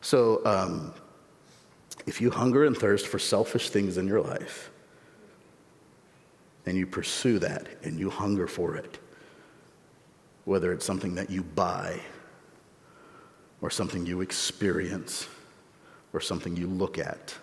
So, 0.00 0.44
um, 0.44 0.94
if 2.06 2.20
you 2.20 2.30
hunger 2.30 2.64
and 2.64 2.76
thirst 2.76 3.06
for 3.06 3.18
selfish 3.18 3.70
things 3.70 3.98
in 3.98 4.06
your 4.06 4.20
life, 4.20 4.70
and 6.66 6.76
you 6.76 6.86
pursue 6.86 7.38
that 7.40 7.66
and 7.82 7.98
you 7.98 8.08
hunger 8.10 8.46
for 8.46 8.76
it, 8.76 8.98
whether 10.44 10.72
it's 10.72 10.84
something 10.84 11.14
that 11.16 11.30
you 11.30 11.42
buy, 11.42 12.00
or 13.60 13.70
something 13.70 14.06
you 14.06 14.20
experience, 14.20 15.28
or 16.12 16.20
something 16.20 16.56
you 16.56 16.66
look 16.66 16.98
at, 16.98 17.34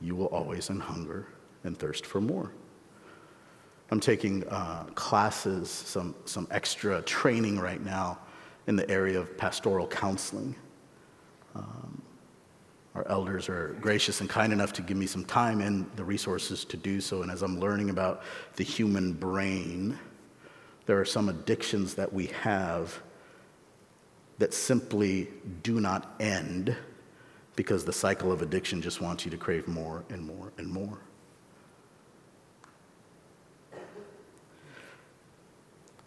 you 0.00 0.14
will 0.14 0.26
always 0.26 0.68
hunger 0.68 1.26
and 1.64 1.78
thirst 1.78 2.06
for 2.06 2.20
more. 2.20 2.52
I'm 3.90 4.00
taking 4.00 4.46
uh, 4.48 4.84
classes, 4.94 5.70
some, 5.70 6.14
some 6.24 6.48
extra 6.50 7.02
training 7.02 7.58
right 7.58 7.82
now 7.82 8.18
in 8.66 8.76
the 8.76 8.88
area 8.90 9.20
of 9.20 9.36
pastoral 9.36 9.86
counseling. 9.86 10.54
Um, 11.54 12.02
our 12.94 13.06
elders 13.08 13.48
are 13.48 13.76
gracious 13.80 14.20
and 14.20 14.30
kind 14.30 14.52
enough 14.52 14.72
to 14.74 14.82
give 14.82 14.96
me 14.96 15.06
some 15.06 15.24
time 15.24 15.60
and 15.60 15.90
the 15.96 16.04
resources 16.04 16.64
to 16.66 16.76
do 16.76 17.00
so. 17.00 17.22
And 17.22 17.30
as 17.30 17.42
I'm 17.42 17.58
learning 17.58 17.90
about 17.90 18.22
the 18.56 18.64
human 18.64 19.12
brain, 19.12 19.98
there 20.86 21.00
are 21.00 21.04
some 21.04 21.28
addictions 21.28 21.94
that 21.94 22.12
we 22.12 22.26
have 22.26 23.02
that 24.38 24.54
simply 24.54 25.28
do 25.62 25.80
not 25.80 26.14
end 26.20 26.76
because 27.56 27.84
the 27.84 27.92
cycle 27.92 28.32
of 28.32 28.42
addiction 28.42 28.82
just 28.82 29.00
wants 29.00 29.24
you 29.24 29.30
to 29.30 29.36
crave 29.36 29.68
more 29.68 30.04
and 30.10 30.24
more 30.24 30.52
and 30.58 30.66
more. 30.66 30.98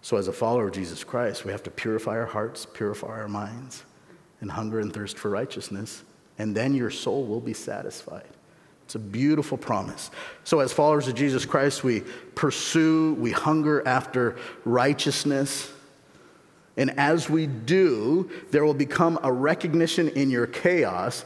So, 0.07 0.15
as 0.15 0.29
a 0.29 0.31
follower 0.31 0.67
of 0.67 0.73
Jesus 0.73 1.03
Christ, 1.03 1.43
we 1.43 1.51
have 1.51 1.63
to 1.63 1.69
purify 1.69 2.11
our 2.11 2.25
hearts, 2.25 2.65
purify 2.65 3.09
our 3.09 3.27
minds, 3.27 3.83
and 4.39 4.49
hunger 4.49 4.79
and 4.79 4.93
thirst 4.93 5.17
for 5.17 5.29
righteousness, 5.29 6.01
and 6.37 6.55
then 6.55 6.73
your 6.73 6.89
soul 6.89 7.25
will 7.25 7.41
be 7.41 7.51
satisfied. 7.51 8.29
It's 8.85 8.95
a 8.95 8.99
beautiful 8.99 9.57
promise. 9.57 10.09
So, 10.45 10.61
as 10.61 10.71
followers 10.71 11.09
of 11.09 11.15
Jesus 11.15 11.45
Christ, 11.45 11.83
we 11.83 12.03
pursue, 12.35 13.15
we 13.15 13.31
hunger 13.31 13.85
after 13.85 14.37
righteousness. 14.63 15.73
And 16.77 16.97
as 16.97 17.29
we 17.29 17.45
do, 17.45 18.31
there 18.51 18.63
will 18.63 18.73
become 18.73 19.19
a 19.23 19.33
recognition 19.33 20.07
in 20.07 20.29
your 20.29 20.47
chaos. 20.47 21.25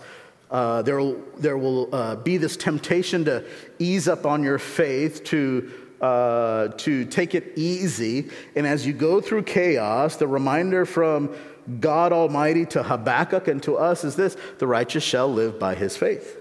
Uh, 0.49 0.81
there 0.81 0.97
will, 0.97 1.21
there 1.37 1.59
will 1.59 1.93
uh, 1.93 2.15
be 2.15 2.37
this 2.37 2.57
temptation 2.57 3.25
to 3.25 3.45
ease 3.77 4.07
up 4.07 4.25
on 4.25 4.41
your 4.41 4.57
faith, 4.57 5.23
to 5.25 5.71
uh, 6.01 6.69
to 6.69 7.05
take 7.05 7.35
it 7.35 7.53
easy. 7.55 8.29
And 8.55 8.65
as 8.65 8.85
you 8.85 8.93
go 8.93 9.21
through 9.21 9.43
chaos, 9.43 10.15
the 10.17 10.27
reminder 10.27 10.85
from 10.85 11.35
God 11.79 12.11
Almighty 12.11 12.65
to 12.67 12.83
Habakkuk 12.83 13.47
and 13.47 13.61
to 13.63 13.77
us 13.77 14.03
is 14.03 14.15
this 14.15 14.35
the 14.57 14.67
righteous 14.67 15.03
shall 15.03 15.31
live 15.31 15.59
by 15.59 15.75
his 15.75 15.95
faith. 15.95 16.40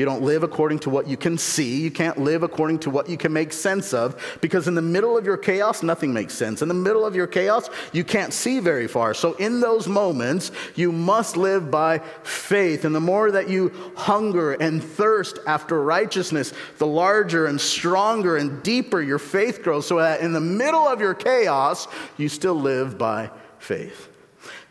You 0.00 0.06
don't 0.06 0.22
live 0.22 0.42
according 0.44 0.78
to 0.78 0.90
what 0.90 1.06
you 1.06 1.18
can 1.18 1.36
see. 1.36 1.82
You 1.82 1.90
can't 1.90 2.16
live 2.16 2.42
according 2.42 2.78
to 2.78 2.90
what 2.90 3.10
you 3.10 3.18
can 3.18 3.34
make 3.34 3.52
sense 3.52 3.92
of 3.92 4.38
because 4.40 4.66
in 4.66 4.74
the 4.74 4.80
middle 4.80 5.14
of 5.18 5.26
your 5.26 5.36
chaos, 5.36 5.82
nothing 5.82 6.10
makes 6.10 6.32
sense. 6.32 6.62
In 6.62 6.68
the 6.68 6.74
middle 6.74 7.04
of 7.04 7.14
your 7.14 7.26
chaos, 7.26 7.68
you 7.92 8.02
can't 8.02 8.32
see 8.32 8.60
very 8.60 8.88
far. 8.88 9.12
So, 9.12 9.34
in 9.34 9.60
those 9.60 9.86
moments, 9.86 10.52
you 10.74 10.90
must 10.90 11.36
live 11.36 11.70
by 11.70 11.98
faith. 12.22 12.86
And 12.86 12.94
the 12.94 13.00
more 13.00 13.30
that 13.30 13.50
you 13.50 13.74
hunger 13.94 14.54
and 14.54 14.82
thirst 14.82 15.38
after 15.46 15.82
righteousness, 15.82 16.54
the 16.78 16.86
larger 16.86 17.44
and 17.44 17.60
stronger 17.60 18.38
and 18.38 18.62
deeper 18.62 19.02
your 19.02 19.18
faith 19.18 19.62
grows. 19.62 19.86
So, 19.86 19.98
that 19.98 20.22
in 20.22 20.32
the 20.32 20.40
middle 20.40 20.88
of 20.88 21.02
your 21.02 21.12
chaos, 21.12 21.86
you 22.16 22.30
still 22.30 22.54
live 22.54 22.96
by 22.96 23.28
faith. 23.58 24.09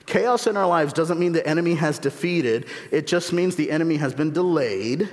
Chaos 0.10 0.48
in 0.48 0.58
our 0.58 0.68
lives 0.68 0.92
doesn't 0.92 1.20
mean 1.20 1.34
the 1.34 1.48
enemy 1.48 1.76
has 1.76 2.00
defeated, 2.00 2.66
it 2.92 3.06
just 3.06 3.32
means 3.32 3.56
the 3.56 3.70
enemy 3.70 3.96
has 3.98 4.14
been 4.14 4.32
delayed. 4.32 5.08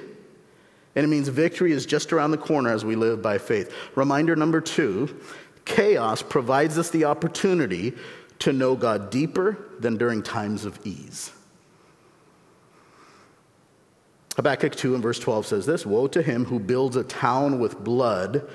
And 0.94 1.04
it 1.04 1.08
means 1.08 1.28
victory 1.28 1.72
is 1.72 1.84
just 1.84 2.14
around 2.14 2.30
the 2.30 2.38
corner 2.38 2.72
as 2.72 2.82
we 2.82 2.96
live 2.96 3.20
by 3.20 3.36
faith. 3.36 3.70
Reminder 3.94 4.34
number 4.34 4.62
two 4.62 5.20
chaos 5.66 6.22
provides 6.22 6.78
us 6.78 6.88
the 6.88 7.04
opportunity 7.04 7.92
to 8.38 8.54
know 8.54 8.74
God 8.74 9.10
deeper 9.10 9.58
than 9.78 9.98
during 9.98 10.22
times 10.22 10.64
of 10.64 10.80
ease. 10.86 11.30
Habakkuk 14.36 14.74
2 14.74 14.94
and 14.94 15.02
verse 15.02 15.18
12 15.18 15.44
says 15.44 15.66
this 15.66 15.84
Woe 15.84 16.06
to 16.06 16.22
him 16.22 16.46
who 16.46 16.58
builds 16.58 16.96
a 16.96 17.04
town 17.04 17.58
with 17.58 17.78
blood 17.78 18.48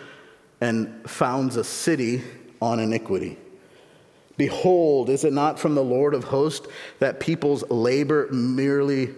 and 0.60 1.08
founds 1.08 1.56
a 1.56 1.64
city 1.64 2.24
on 2.60 2.80
iniquity. 2.80 3.38
Behold, 4.42 5.12
is 5.12 5.24
it 5.24 5.34
not 5.34 5.60
from 5.60 5.76
the 5.76 5.84
Lord 5.84 6.16
of 6.16 6.24
hosts 6.24 6.68
that 6.98 7.20
peoples 7.20 7.64
labor 7.70 8.28
merely 8.32 9.14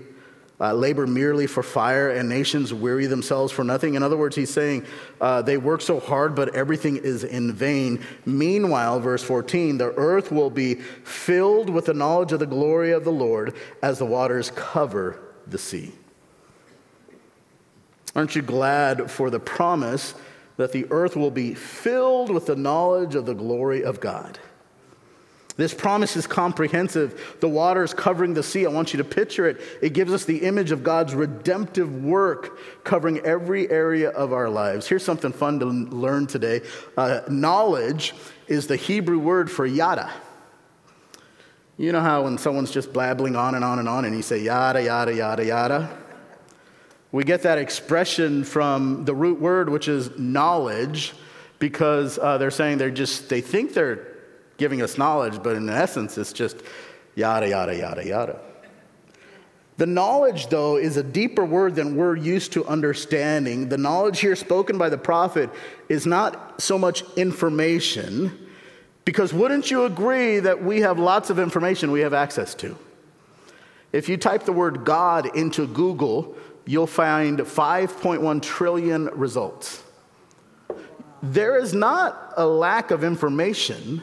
uh, 0.59 0.73
labor 0.73 1.07
merely 1.07 1.47
for 1.47 1.63
fire 1.63 2.09
and 2.09 2.27
nations 2.27 2.73
weary 2.73 3.05
themselves 3.05 3.49
for 3.49 3.63
nothing. 3.63 3.95
In 3.95 4.03
other 4.03 4.17
words, 4.17 4.35
he's 4.35 4.49
saying 4.49 4.85
uh, 5.21 5.41
they 5.41 5.55
work 5.55 5.79
so 5.79 6.01
hard, 6.01 6.35
but 6.35 6.53
everything 6.53 6.97
is 6.97 7.23
in 7.23 7.53
vain. 7.53 8.03
Meanwhile, 8.25 8.99
verse 8.99 9.23
14, 9.23 9.77
the 9.77 9.93
earth 9.95 10.29
will 10.29 10.49
be 10.49 10.75
filled 10.75 11.69
with 11.69 11.85
the 11.85 11.93
knowledge 11.93 12.33
of 12.33 12.39
the 12.39 12.45
glory 12.45 12.91
of 12.91 13.05
the 13.05 13.11
Lord 13.11 13.55
as 13.81 13.99
the 13.99 14.05
waters 14.05 14.51
cover 14.51 15.21
the 15.47 15.57
sea. 15.57 15.93
Aren't 18.13 18.35
you 18.35 18.41
glad 18.41 19.09
for 19.09 19.29
the 19.29 19.39
promise 19.39 20.15
that 20.57 20.73
the 20.73 20.85
earth 20.91 21.15
will 21.15 21.31
be 21.31 21.53
filled 21.53 22.29
with 22.29 22.45
the 22.45 22.57
knowledge 22.57 23.15
of 23.15 23.25
the 23.25 23.33
glory 23.33 23.85
of 23.85 24.01
God? 24.01 24.37
This 25.55 25.73
promise 25.73 26.15
is 26.15 26.25
comprehensive. 26.25 27.37
The 27.39 27.47
water 27.47 27.83
is 27.83 27.93
covering 27.93 28.33
the 28.33 28.41
sea, 28.41 28.65
I 28.65 28.69
want 28.69 28.93
you 28.93 28.97
to 28.97 29.03
picture 29.03 29.47
it. 29.47 29.61
It 29.81 29.93
gives 29.93 30.11
us 30.11 30.25
the 30.25 30.39
image 30.39 30.71
of 30.71 30.83
God's 30.83 31.13
redemptive 31.13 32.03
work 32.03 32.57
covering 32.83 33.19
every 33.19 33.69
area 33.69 34.09
of 34.09 34.33
our 34.33 34.49
lives. 34.49 34.87
Here's 34.87 35.05
something 35.05 35.31
fun 35.31 35.59
to 35.59 35.65
learn 35.65 36.25
today 36.25 36.61
uh, 36.97 37.21
knowledge 37.29 38.15
is 38.47 38.65
the 38.65 38.75
Hebrew 38.75 39.19
word 39.19 39.51
for 39.51 39.65
yada. 39.65 40.11
You 41.77 41.91
know 41.91 42.01
how 42.01 42.23
when 42.23 42.37
someone's 42.37 42.71
just 42.71 42.91
blabbling 42.91 43.35
on 43.35 43.55
and 43.55 43.63
on 43.63 43.79
and 43.79 43.89
on 43.89 44.05
and 44.05 44.15
you 44.15 44.21
say 44.21 44.39
yada, 44.39 44.83
yada, 44.83 45.13
yada, 45.13 45.45
yada? 45.45 45.97
We 47.11 47.23
get 47.23 47.43
that 47.43 47.59
expression 47.59 48.43
from 48.43 49.05
the 49.05 49.13
root 49.13 49.39
word, 49.39 49.69
which 49.69 49.87
is 49.87 50.17
knowledge, 50.17 51.13
because 51.59 52.17
uh, 52.17 52.39
they're 52.39 52.49
saying 52.49 52.79
they're 52.79 52.89
just, 52.89 53.29
they 53.29 53.41
think 53.41 53.73
they're 53.73 54.12
giving 54.63 54.81
us 54.81 54.97
knowledge, 54.97 55.43
but 55.43 55.57
in 55.57 55.67
essence, 55.67 56.17
it's 56.17 56.31
just 56.31 56.63
yada, 57.15 57.49
yada, 57.49 57.75
yada, 57.75 58.07
yada. 58.07 58.39
The 59.75 59.85
knowledge, 59.85 60.47
though, 60.47 60.77
is 60.77 60.95
a 60.95 61.03
deeper 61.03 61.43
word 61.43 61.75
than 61.75 61.97
we're 61.97 62.15
used 62.15 62.53
to 62.53 62.65
understanding. 62.65 63.67
The 63.67 63.77
knowledge 63.77 64.21
here 64.21 64.37
spoken 64.37 64.77
by 64.77 64.87
the 64.87 64.97
prophet 64.97 65.49
is 65.89 66.05
not 66.05 66.61
so 66.61 66.77
much 66.77 67.03
information, 67.17 68.47
because 69.03 69.33
wouldn't 69.33 69.69
you 69.69 69.83
agree 69.83 70.39
that 70.39 70.63
we 70.63 70.79
have 70.79 70.97
lots 70.97 71.29
of 71.29 71.39
information 71.39 71.91
we 71.91 71.99
have 71.99 72.13
access 72.13 72.55
to? 72.55 72.77
If 73.91 74.07
you 74.07 74.15
type 74.15 74.45
the 74.45 74.53
word 74.53 74.85
God 74.85 75.35
into 75.35 75.67
Google, 75.67 76.37
you'll 76.65 76.87
find 76.87 77.39
5.1 77.39 78.41
trillion 78.41 79.07
results. 79.07 79.83
There 81.21 81.57
is 81.57 81.73
not 81.73 82.33
a 82.37 82.45
lack 82.45 82.91
of 82.91 83.03
information 83.03 84.01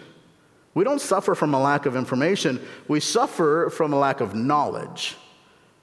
we 0.75 0.85
don't 0.85 1.01
suffer 1.01 1.35
from 1.35 1.55
a 1.55 1.61
lack 1.61 1.87
of 1.87 1.97
information, 1.97 2.61
we 2.87 3.01
suffer 3.01 3.71
from 3.71 3.93
a 3.93 3.99
lack 3.99 4.21
of 4.21 4.35
knowledge. 4.35 5.17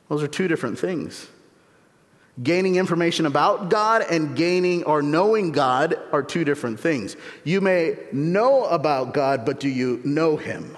Those 0.10 0.24
are 0.24 0.28
two 0.28 0.48
different 0.48 0.80
things. 0.80 1.28
Gaining 2.42 2.76
information 2.76 3.26
about 3.26 3.70
God 3.70 4.04
and 4.10 4.36
gaining 4.36 4.84
or 4.84 5.02
knowing 5.02 5.52
God 5.52 6.00
are 6.12 6.22
two 6.22 6.46
different 6.46 6.80
things. 6.80 7.18
You 7.44 7.62
may 7.62 7.98
know 8.12 8.66
about 8.66 9.14
God, 9.14 9.44
but 9.44 9.60
do 9.60 9.68
you 9.68 10.02
know 10.06 10.38
Him? 10.38 10.78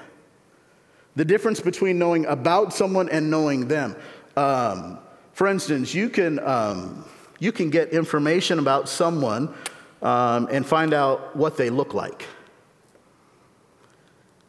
The 1.16 1.26
difference 1.26 1.60
between 1.60 2.00
knowing 2.00 2.26
about 2.28 2.74
someone 2.74 3.10
and 3.10 3.30
knowing 3.30 3.68
them. 3.68 3.96
Um, 4.38 5.00
for 5.34 5.48
instance, 5.48 5.94
you 5.94 6.10
can, 6.10 6.40
um, 6.40 7.04
you 7.40 7.52
can 7.52 7.70
get 7.70 7.90
information 7.90 8.58
about 8.58 8.88
someone 8.88 9.54
um, 10.02 10.48
and 10.50 10.66
find 10.66 10.94
out 10.94 11.36
what 11.36 11.58
they 11.58 11.70
look 11.70 11.94
like. 11.94 12.26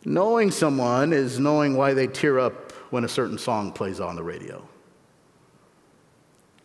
Knowing 0.05 0.51
someone 0.51 1.13
is 1.13 1.39
knowing 1.39 1.77
why 1.77 1.93
they 1.93 2.07
tear 2.07 2.39
up 2.39 2.73
when 2.91 3.05
a 3.05 3.09
certain 3.09 3.39
song 3.39 3.71
plays 3.73 4.01
on 4.01 4.17
the 4.17 4.23
radio. 4.23 4.67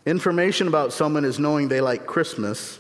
Information 0.05 0.67
about 0.67 0.93
someone 0.93 1.25
is 1.25 1.39
knowing 1.39 1.67
they 1.67 1.81
like 1.81 2.05
Christmas. 2.05 2.79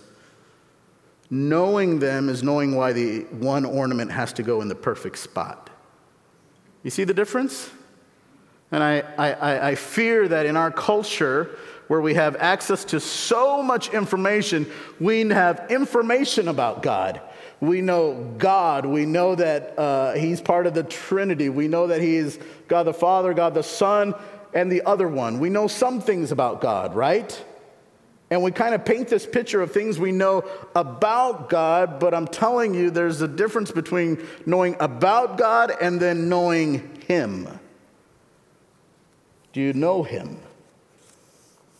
Knowing 1.29 1.99
them 1.99 2.29
is 2.29 2.43
knowing 2.43 2.75
why 2.75 2.93
the 2.93 3.21
one 3.31 3.65
ornament 3.65 4.11
has 4.11 4.31
to 4.33 4.43
go 4.43 4.61
in 4.61 4.67
the 4.67 4.75
perfect 4.75 5.17
spot. 5.17 5.69
You 6.83 6.91
see 6.91 7.03
the 7.03 7.13
difference? 7.13 7.69
And 8.71 8.83
I, 8.83 8.99
I, 9.17 9.69
I 9.69 9.75
fear 9.75 10.27
that 10.27 10.45
in 10.45 10.55
our 10.55 10.71
culture, 10.71 11.57
where 11.87 12.01
we 12.01 12.13
have 12.15 12.35
access 12.37 12.85
to 12.85 12.99
so 12.99 13.61
much 13.61 13.93
information, 13.93 14.67
we 14.99 15.27
have 15.29 15.65
information 15.69 16.47
about 16.47 16.81
God. 16.81 17.21
We 17.61 17.81
know 17.81 18.33
God. 18.37 18.85
We 18.85 19.05
know 19.05 19.35
that 19.35 19.77
uh, 19.79 20.13
He's 20.13 20.41
part 20.41 20.67
of 20.67 20.73
the 20.73 20.83
Trinity. 20.83 21.49
We 21.49 21.67
know 21.67 21.87
that 21.87 22.01
He 22.01 22.15
is 22.15 22.39
God 22.67 22.83
the 22.83 22.93
Father, 22.93 23.33
God 23.33 23.53
the 23.53 23.63
Son, 23.63 24.13
and 24.53 24.71
the 24.71 24.81
other 24.83 25.07
one. 25.07 25.39
We 25.39 25.49
know 25.49 25.67
some 25.67 26.01
things 26.01 26.31
about 26.31 26.61
God, 26.61 26.95
right? 26.95 27.43
And 28.29 28.41
we 28.41 28.51
kind 28.51 28.73
of 28.73 28.83
paint 28.83 29.07
this 29.07 29.25
picture 29.25 29.61
of 29.61 29.71
things 29.71 29.99
we 29.99 30.11
know 30.11 30.43
about 30.75 31.49
God, 31.49 31.99
but 31.99 32.13
I'm 32.13 32.27
telling 32.27 32.73
you, 32.73 32.89
there's 32.89 33.21
a 33.21 33.27
difference 33.27 33.71
between 33.71 34.25
knowing 34.45 34.75
about 34.79 35.37
God 35.37 35.71
and 35.79 35.99
then 35.99 36.27
knowing 36.27 37.01
Him. 37.07 37.47
Do 39.53 39.61
you 39.61 39.73
know 39.73 40.03
Him? 40.03 40.39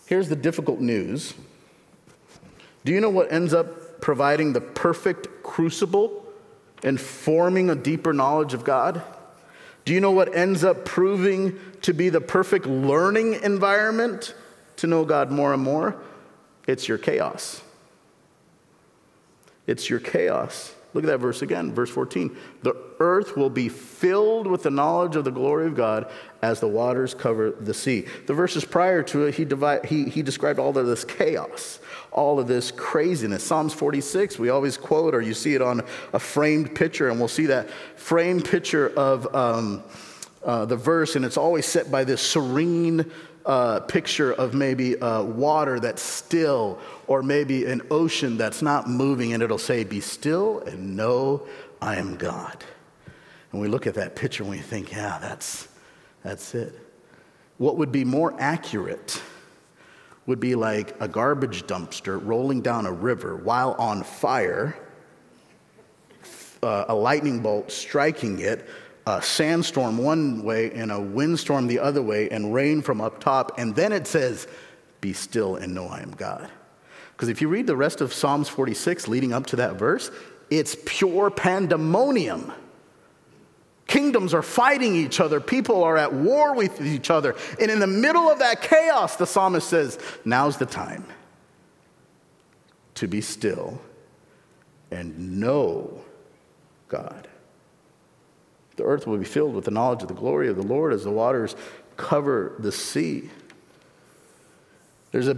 Here's 0.05 0.29
the 0.29 0.35
difficult 0.35 0.79
news 0.79 1.33
Do 2.83 2.91
you 2.91 3.01
know 3.01 3.09
what 3.09 3.31
ends 3.31 3.53
up 3.53 3.67
providing 4.01 4.53
the 4.53 4.62
perfect 4.62 5.43
crucible 5.43 6.25
and 6.84 6.99
forming 6.99 7.69
a 7.69 7.75
deeper 7.75 8.13
knowledge 8.13 8.53
of 8.53 8.63
God? 8.63 9.01
Do 9.86 9.93
you 9.93 9.99
know 10.01 10.12
what 10.12 10.36
ends 10.36 10.63
up 10.63 10.84
proving 10.84 11.60
to 11.81 11.93
be 11.93 12.10
the 12.10 12.21
perfect 12.21 12.65
learning 12.65 13.41
environment 13.43 14.34
to 14.77 14.88
know 14.88 15.05
God 15.05 15.31
more 15.31 15.53
and 15.53 15.62
more? 15.62 15.95
It's 16.67 16.88
your 16.88 16.97
chaos. 16.97 17.62
It's 19.67 19.89
your 19.89 19.99
chaos. 19.99 20.73
Look 20.95 21.03
at 21.03 21.08
that 21.08 21.17
verse 21.17 21.41
again, 21.41 21.73
verse 21.73 21.89
14. 21.89 22.38
The 22.63 22.73
earth 23.01 23.36
will 23.36 23.49
be 23.49 23.67
filled 23.67 24.47
with 24.47 24.63
the 24.63 24.71
knowledge 24.71 25.17
of 25.17 25.25
the 25.25 25.31
glory 25.31 25.67
of 25.67 25.75
God 25.75 26.10
as 26.41 26.62
the 26.62 26.69
waters 26.69 27.13
cover 27.13 27.51
the 27.51 27.73
sea. 27.73 28.05
The 28.27 28.34
verses 28.34 28.63
prior 28.63 29.03
to 29.03 29.25
it, 29.25 29.36
he, 29.36 29.43
divide, 29.43 29.84
he, 29.84 30.05
he 30.05 30.21
described 30.21 30.58
all 30.58 30.77
of 30.77 30.86
this 30.88 31.03
chaos, 31.03 31.81
all 32.13 32.39
of 32.39 32.47
this 32.47 32.71
craziness. 32.71 33.43
Psalms 33.43 33.73
46, 33.73 34.39
we 34.39 34.47
always 34.47 34.77
quote, 34.77 35.13
or 35.13 35.21
you 35.21 35.34
see 35.34 35.53
it 35.53 35.62
on 35.62 35.84
a 36.13 36.19
framed 36.19 36.73
picture, 36.73 37.10
and 37.10 37.19
we'll 37.19 37.27
see 37.27 37.47
that 37.47 37.69
framed 37.97 38.45
picture 38.45 38.88
of 38.97 39.36
um, 39.36 39.84
uh, 40.45 40.63
the 40.63 40.77
verse, 40.77 41.17
and 41.17 41.25
it's 41.25 41.36
always 41.36 41.65
set 41.65 41.91
by 41.91 42.05
this 42.05 42.21
serene 42.21 43.12
uh, 43.45 43.79
picture 43.81 44.34
of 44.34 44.53
maybe 44.53 44.99
uh, 44.99 45.21
water 45.21 45.79
that's 45.79 46.01
still, 46.01 46.79
or 47.08 47.21
maybe 47.21 47.65
an 47.65 47.81
ocean 47.91 48.38
that's 48.38 48.62
not 48.62 48.89
moving, 48.89 49.34
and 49.34 49.43
it'll 49.43 49.58
say, 49.58 49.84
Be 49.84 50.01
still 50.01 50.60
and 50.62 50.95
know 50.95 51.47
I 51.81 51.97
am 51.97 52.15
God. 52.15 52.63
And 53.51 53.62
we 53.62 53.67
look 53.67 53.88
at 53.88 53.93
that 53.95 54.15
picture 54.15 54.43
and 54.43 54.51
we 54.51 54.58
think, 54.58 54.91
Yeah, 54.91 55.19
that's, 55.19 55.67
that's 56.23 56.55
it. 56.55 56.73
What 57.58 57.77
would 57.77 57.91
be 57.91 58.03
more 58.03 58.36
accurate 58.39 59.21
would 60.25 60.39
be 60.39 60.55
like 60.55 60.95
a 60.99 61.08
garbage 61.08 61.63
dumpster 61.65 62.19
rolling 62.21 62.62
down 62.62 62.86
a 62.86 62.91
river 62.91 63.36
while 63.36 63.73
on 63.73 64.03
fire, 64.03 64.75
uh, 66.63 66.86
a 66.88 66.95
lightning 66.95 67.41
bolt 67.41 67.71
striking 67.71 68.39
it, 68.39 68.67
a 69.07 69.21
sandstorm 69.21 69.97
one 69.97 70.43
way 70.43 70.71
and 70.71 70.91
a 70.91 70.99
windstorm 70.99 71.67
the 71.67 71.79
other 71.79 72.01
way, 72.01 72.29
and 72.29 72.53
rain 72.53 72.81
from 72.81 73.01
up 73.01 73.19
top. 73.19 73.57
And 73.57 73.75
then 73.75 73.91
it 73.91 74.07
says, 74.07 74.47
Be 75.01 75.13
still 75.13 75.55
and 75.55 75.75
know 75.75 75.87
I 75.87 76.01
am 76.01 76.11
God. 76.11 76.49
Because 77.11 77.29
if 77.29 77.41
you 77.41 77.47
read 77.47 77.67
the 77.67 77.75
rest 77.75 78.01
of 78.01 78.13
Psalms 78.13 78.49
46 78.49 79.07
leading 79.07 79.31
up 79.31 79.45
to 79.47 79.57
that 79.57 79.75
verse, 79.75 80.11
it's 80.49 80.75
pure 80.85 81.29
pandemonium. 81.29 82.51
Kingdoms 83.87 84.33
are 84.33 84.41
fighting 84.41 84.95
each 84.95 85.19
other. 85.19 85.39
People 85.39 85.83
are 85.83 85.95
at 85.95 86.11
war 86.11 86.55
with 86.55 86.81
each 86.81 87.09
other. 87.09 87.35
And 87.61 87.69
in 87.69 87.79
the 87.79 87.87
middle 87.87 88.29
of 88.29 88.39
that 88.39 88.61
chaos, 88.61 89.15
the 89.15 89.27
psalmist 89.27 89.69
says, 89.69 89.99
Now's 90.25 90.57
the 90.57 90.65
time 90.65 91.05
to 92.95 93.07
be 93.07 93.21
still 93.21 93.79
and 94.89 95.39
know 95.39 96.01
God. 96.87 97.27
The 98.75 98.83
earth 98.83 99.07
will 99.07 99.17
be 99.17 99.25
filled 99.25 99.55
with 99.55 99.65
the 99.65 99.71
knowledge 99.71 100.01
of 100.01 100.07
the 100.07 100.13
glory 100.13 100.49
of 100.49 100.55
the 100.55 100.63
Lord 100.63 100.93
as 100.93 101.03
the 101.03 101.11
waters 101.11 101.55
cover 101.97 102.55
the 102.59 102.71
sea. 102.71 103.29
There's 105.11 105.27
a, 105.27 105.38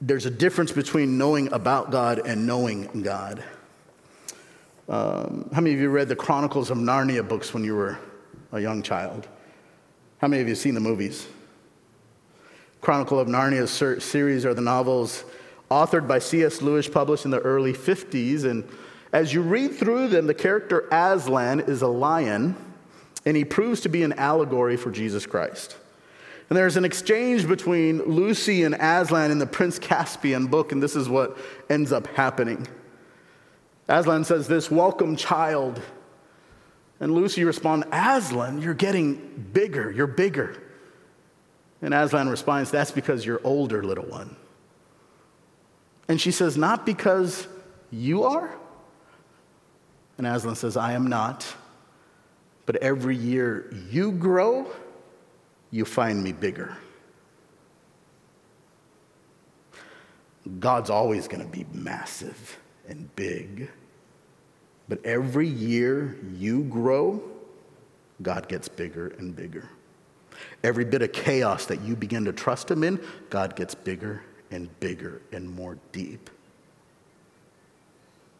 there's 0.00 0.26
a 0.26 0.30
difference 0.30 0.72
between 0.72 1.18
knowing 1.18 1.52
about 1.52 1.90
God 1.90 2.20
and 2.26 2.46
knowing 2.46 3.02
God. 3.02 3.44
Um, 4.88 5.50
how 5.52 5.60
many 5.60 5.74
of 5.74 5.80
you 5.80 5.90
read 5.90 6.08
the 6.08 6.16
Chronicles 6.16 6.70
of 6.70 6.78
Narnia 6.78 7.26
books 7.26 7.52
when 7.52 7.64
you 7.64 7.74
were 7.74 7.98
a 8.52 8.60
young 8.60 8.82
child? 8.82 9.28
How 10.18 10.28
many 10.28 10.40
of 10.40 10.48
you 10.48 10.54
seen 10.54 10.72
the 10.72 10.80
movies? 10.80 11.26
Chronicle 12.80 13.20
of 13.20 13.28
Narnia 13.28 13.68
ser- 13.68 14.00
series 14.00 14.46
are 14.46 14.54
the 14.54 14.62
novels 14.62 15.24
authored 15.70 16.08
by 16.08 16.18
C.S. 16.18 16.62
Lewis, 16.62 16.88
published 16.88 17.24
in 17.24 17.30
the 17.30 17.40
early 17.40 17.74
50s. 17.74 18.44
And 18.44 18.66
as 19.12 19.32
you 19.32 19.42
read 19.42 19.74
through 19.74 20.08
them, 20.08 20.26
the 20.26 20.34
character 20.34 20.86
Aslan 20.92 21.60
is 21.60 21.82
a 21.82 21.88
lion, 21.88 22.56
and 23.24 23.36
he 23.36 23.44
proves 23.44 23.80
to 23.82 23.88
be 23.88 24.02
an 24.02 24.12
allegory 24.14 24.76
for 24.76 24.90
Jesus 24.90 25.26
Christ. 25.26 25.76
And 26.48 26.56
there's 26.56 26.76
an 26.76 26.84
exchange 26.84 27.46
between 27.46 28.02
Lucy 28.04 28.62
and 28.64 28.74
Aslan 28.74 29.30
in 29.30 29.38
the 29.38 29.46
Prince 29.46 29.78
Caspian 29.78 30.46
book, 30.46 30.72
and 30.72 30.82
this 30.82 30.96
is 30.96 31.08
what 31.08 31.36
ends 31.68 31.92
up 31.92 32.06
happening. 32.08 32.66
Aslan 33.88 34.24
says 34.24 34.48
this, 34.48 34.70
welcome 34.70 35.16
child. 35.16 35.80
And 37.00 37.12
Lucy 37.12 37.44
responds, 37.44 37.86
Aslan, 37.92 38.60
you're 38.60 38.74
getting 38.74 39.50
bigger, 39.52 39.90
you're 39.90 40.06
bigger. 40.06 40.56
And 41.80 41.94
Aslan 41.94 42.28
responds, 42.28 42.70
that's 42.70 42.90
because 42.90 43.24
you're 43.24 43.40
older, 43.44 43.82
little 43.82 44.06
one. 44.06 44.36
And 46.08 46.20
she 46.20 46.30
says, 46.30 46.56
not 46.56 46.84
because 46.84 47.46
you 47.90 48.24
are? 48.24 48.50
And 50.18 50.26
Aslan 50.26 50.56
says, 50.56 50.76
I 50.76 50.92
am 50.92 51.06
not. 51.06 51.46
But 52.66 52.76
every 52.76 53.16
year 53.16 53.72
you 53.88 54.12
grow, 54.12 54.66
you 55.70 55.84
find 55.84 56.22
me 56.22 56.32
bigger. 56.32 56.76
God's 60.60 60.90
always 60.90 61.28
going 61.28 61.42
to 61.42 61.50
be 61.50 61.64
massive 61.72 62.58
and 62.88 63.14
big. 63.16 63.70
But 64.88 65.04
every 65.04 65.48
year 65.48 66.18
you 66.34 66.64
grow, 66.64 67.22
God 68.22 68.48
gets 68.48 68.68
bigger 68.68 69.08
and 69.18 69.36
bigger. 69.36 69.70
Every 70.64 70.84
bit 70.84 71.02
of 71.02 71.12
chaos 71.12 71.66
that 71.66 71.82
you 71.82 71.94
begin 71.96 72.24
to 72.24 72.32
trust 72.32 72.70
Him 72.70 72.82
in, 72.82 73.00
God 73.30 73.56
gets 73.56 73.74
bigger 73.74 74.22
and 74.50 74.68
bigger 74.80 75.20
and 75.32 75.48
more 75.48 75.78
deep. 75.92 76.30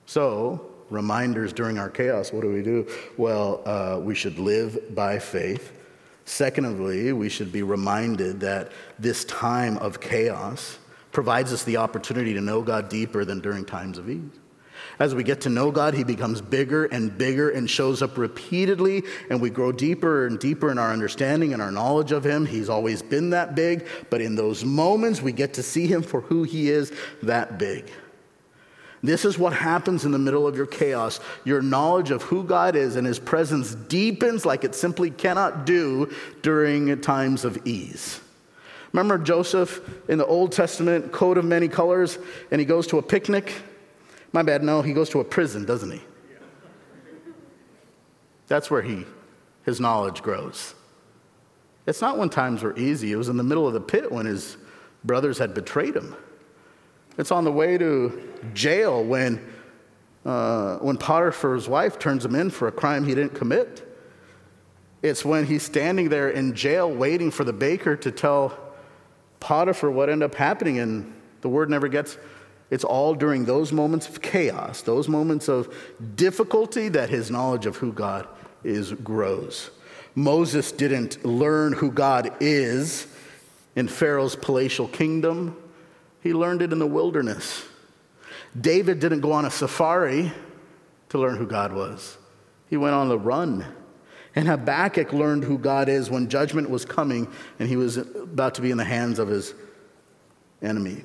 So, 0.07 0.71
reminders 0.91 1.53
during 1.53 1.79
our 1.79 1.91
chaos, 1.91 2.33
what 2.33 2.43
do 2.43 2.53
we 2.53 2.63
do? 2.63 2.87
Well, 3.17 3.63
uh, 3.67 4.01
we 4.01 4.15
should 4.15 4.39
live 4.39 4.95
by 4.95 5.19
faith. 5.19 5.73
Secondly, 6.25 7.13
we 7.13 7.29
should 7.29 7.51
be 7.51 7.63
reminded 7.63 8.41
that 8.41 8.73
this 8.99 9.25
time 9.25 9.79
of 9.79 10.01
chaos 10.01 10.79
provides 11.11 11.53
us 11.53 11.65
the 11.65 11.79
opportunity 11.79 12.35
to 12.35 12.41
know 12.41 12.63
God 12.63 12.89
deeper 12.89 13.25
than 13.25 13.41
during 13.41 13.65
times 13.65 13.99
of 13.99 14.11
ease. 14.11 14.31
As 14.99 15.15
we 15.15 15.23
get 15.23 15.41
to 15.43 15.49
know 15.49 15.71
God, 15.71 15.95
He 15.95 16.05
becomes 16.05 16.41
bigger 16.41 16.87
and 16.87 17.17
bigger 17.17 17.51
and 17.51 17.69
shows 17.69 18.03
up 18.03 18.19
repeatedly, 18.19 19.03
and 19.31 19.41
we 19.41 19.51
grow 19.51 19.73
deeper 19.73 20.27
and 20.27 20.39
deeper 20.39 20.71
in 20.71 20.79
our 20.79 20.93
understanding 20.93 21.53
and 21.53 21.63
our 21.63 21.71
knowledge 21.71 22.13
of 22.13 22.25
Him. 22.25 22.47
He's 22.47 22.69
always 22.69 23.01
been 23.01 23.31
that 23.31 23.55
big, 23.55 23.87
but 24.11 24.21
in 24.21 24.35
those 24.35 24.65
moments, 24.65 25.23
we 25.23 25.33
get 25.33 25.55
to 25.55 25.63
see 25.63 25.87
Him 25.87 26.03
for 26.03 26.21
who 26.23 26.43
He 26.43 26.71
is 26.71 26.93
that 27.23 27.59
big. 27.59 27.91
This 29.03 29.25
is 29.25 29.39
what 29.39 29.53
happens 29.53 30.05
in 30.05 30.13
the 30.13 30.19
middle 30.19 30.47
of 30.47 30.57
your 30.57 30.67
chaos. 30.67 31.21
Your 31.45 31.63
knowledge 31.63 32.11
of 32.11 32.23
who 32.23 32.43
God 32.43 32.75
is 32.75 32.97
and 32.97 33.07
His 33.07 33.19
presence 33.19 33.75
deepens 33.75 34.45
like 34.45 34.65
it 34.65 34.75
simply 34.75 35.11
cannot 35.11 35.65
do 35.67 36.13
during 36.43 37.01
times 37.01 37.45
of 37.45 37.65
ease. 37.67 38.21
Remember 38.93 39.19
Joseph 39.19 39.81
in 40.09 40.19
the 40.19 40.27
Old 40.27 40.53
Testament, 40.53 41.13
coat 41.13 41.39
of 41.39 41.45
many 41.45 41.69
colors, 41.69 42.19
and 42.51 42.61
he 42.61 42.65
goes 42.65 42.87
to 42.89 42.99
a 42.99 43.03
picnic? 43.03 43.53
My 44.33 44.43
bad, 44.43 44.63
no, 44.63 44.83
he 44.83 44.93
goes 44.93 45.11
to 45.11 45.21
a 45.21 45.25
prison, 45.25 45.65
doesn't 45.65 45.91
he? 45.91 46.01
That's 48.47 48.71
where 48.71 48.83
he, 48.83 49.05
his 49.65 49.79
knowledge 49.79 50.23
grows. 50.23 50.75
It's 51.87 52.01
not 52.01 52.19
when 52.19 52.31
times 52.31 52.63
were 52.63 52.77
easy, 52.79 53.13
it 53.13 53.17
was 53.17 53.29
in 53.29 53.37
the 53.37 53.43
middle 53.43 53.67
of 53.67 53.75
the 53.75 53.81
pit 53.81 54.11
when 54.11 54.27
his 54.27 54.57
brothers 55.05 55.39
had 55.39 55.55
betrayed 55.55 55.95
him. 55.95 56.17
It's 57.19 57.33
on 57.33 57.45
the 57.45 57.53
way 57.53 57.77
to 57.77 58.23
jail 58.55 59.03
when, 59.03 59.45
uh, 60.25 60.77
when 60.77 60.97
Potiphar's 60.97 61.69
wife 61.69 61.99
turns 61.99 62.25
him 62.25 62.35
in 62.35 62.49
for 62.49 62.69
a 62.69 62.73
crime 62.73 63.05
he 63.05 63.15
didn't 63.15 63.35
commit. 63.35 63.85
It's 65.03 65.25
when 65.25 65.45
he's 65.45 65.63
standing 65.63 66.09
there 66.09 66.31
in 66.31 66.55
jail 66.55 66.91
waiting 66.91 67.31
for 67.31 67.45
the 67.45 67.53
baker 67.53 67.97
to 67.97 68.11
tell 68.11 68.57
Potiphar 69.41 69.91
what 69.91 70.09
ended 70.09 70.31
up 70.31 70.35
happening, 70.37 70.79
and 70.79 71.13
the 71.41 71.49
word 71.49 71.71
never 71.71 71.89
gets. 71.89 72.19
It's 72.71 72.85
all 72.85 73.15
during 73.15 73.45
those 73.45 73.73
moments 73.73 74.09
of 74.09 74.21
chaos, 74.21 74.83
those 74.83 75.09
moments 75.09 75.49
of 75.49 75.75
difficulty, 76.17 76.89
that 76.89 77.09
his 77.09 77.31
knowledge 77.31 77.67
of 77.67 77.77
who 77.77 77.93
God 77.93 78.27
is 78.65 78.93
grows. 78.93 79.71
Moses 80.15 80.73
didn't 80.73 81.25
learn 81.25 81.73
who 81.73 81.93
God 81.93 82.33
is 82.41 83.07
in 83.77 83.87
Pharaoh's 83.87 84.35
palatial 84.35 84.89
kingdom, 84.89 85.57
he 86.23 86.33
learned 86.33 86.63
it 86.63 86.73
in 86.73 86.79
the 86.79 86.87
wilderness. 86.87 87.65
David 88.59 89.01
didn't 89.01 89.21
go 89.21 89.33
on 89.33 89.45
a 89.45 89.51
safari 89.51 90.33
to 91.11 91.19
learn 91.19 91.37
who 91.37 91.47
God 91.47 91.73
was, 91.73 92.19
he 92.69 92.77
went 92.77 92.95
on 92.95 93.09
the 93.09 93.19
run. 93.19 93.65
And 94.37 94.47
Habakkuk 94.47 95.13
learned 95.13 95.43
who 95.43 95.59
God 95.59 95.89
is 95.89 96.11
when 96.11 96.29
judgment 96.29 96.71
was 96.71 96.85
coming 96.85 97.27
and 97.59 97.69
he 97.69 97.75
was 97.75 97.97
about 97.97 98.55
to 98.55 98.63
be 98.63 98.71
in 98.71 98.77
the 98.77 98.85
hands 98.85 99.19
of 99.19 99.27
his 99.27 99.53
enemy. 100.63 101.03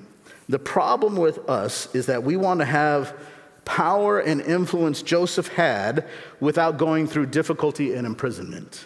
The 0.49 0.60
problem 0.60 1.15
with 1.15 1.49
us 1.49 1.93
is 1.95 2.06
that 2.08 2.21
we 2.21 2.38
want 2.38 2.60
to 2.60 2.65
have 2.65 3.17
power 3.65 4.19
and 4.19 4.41
influence 4.41 5.02
Joseph 5.02 5.47
had 5.47 6.08
without 6.39 6.78
going 6.78 7.08
through 7.08 7.28
difficulty 7.28 7.93
and 7.93 8.06
imprisonment. 8.06 8.86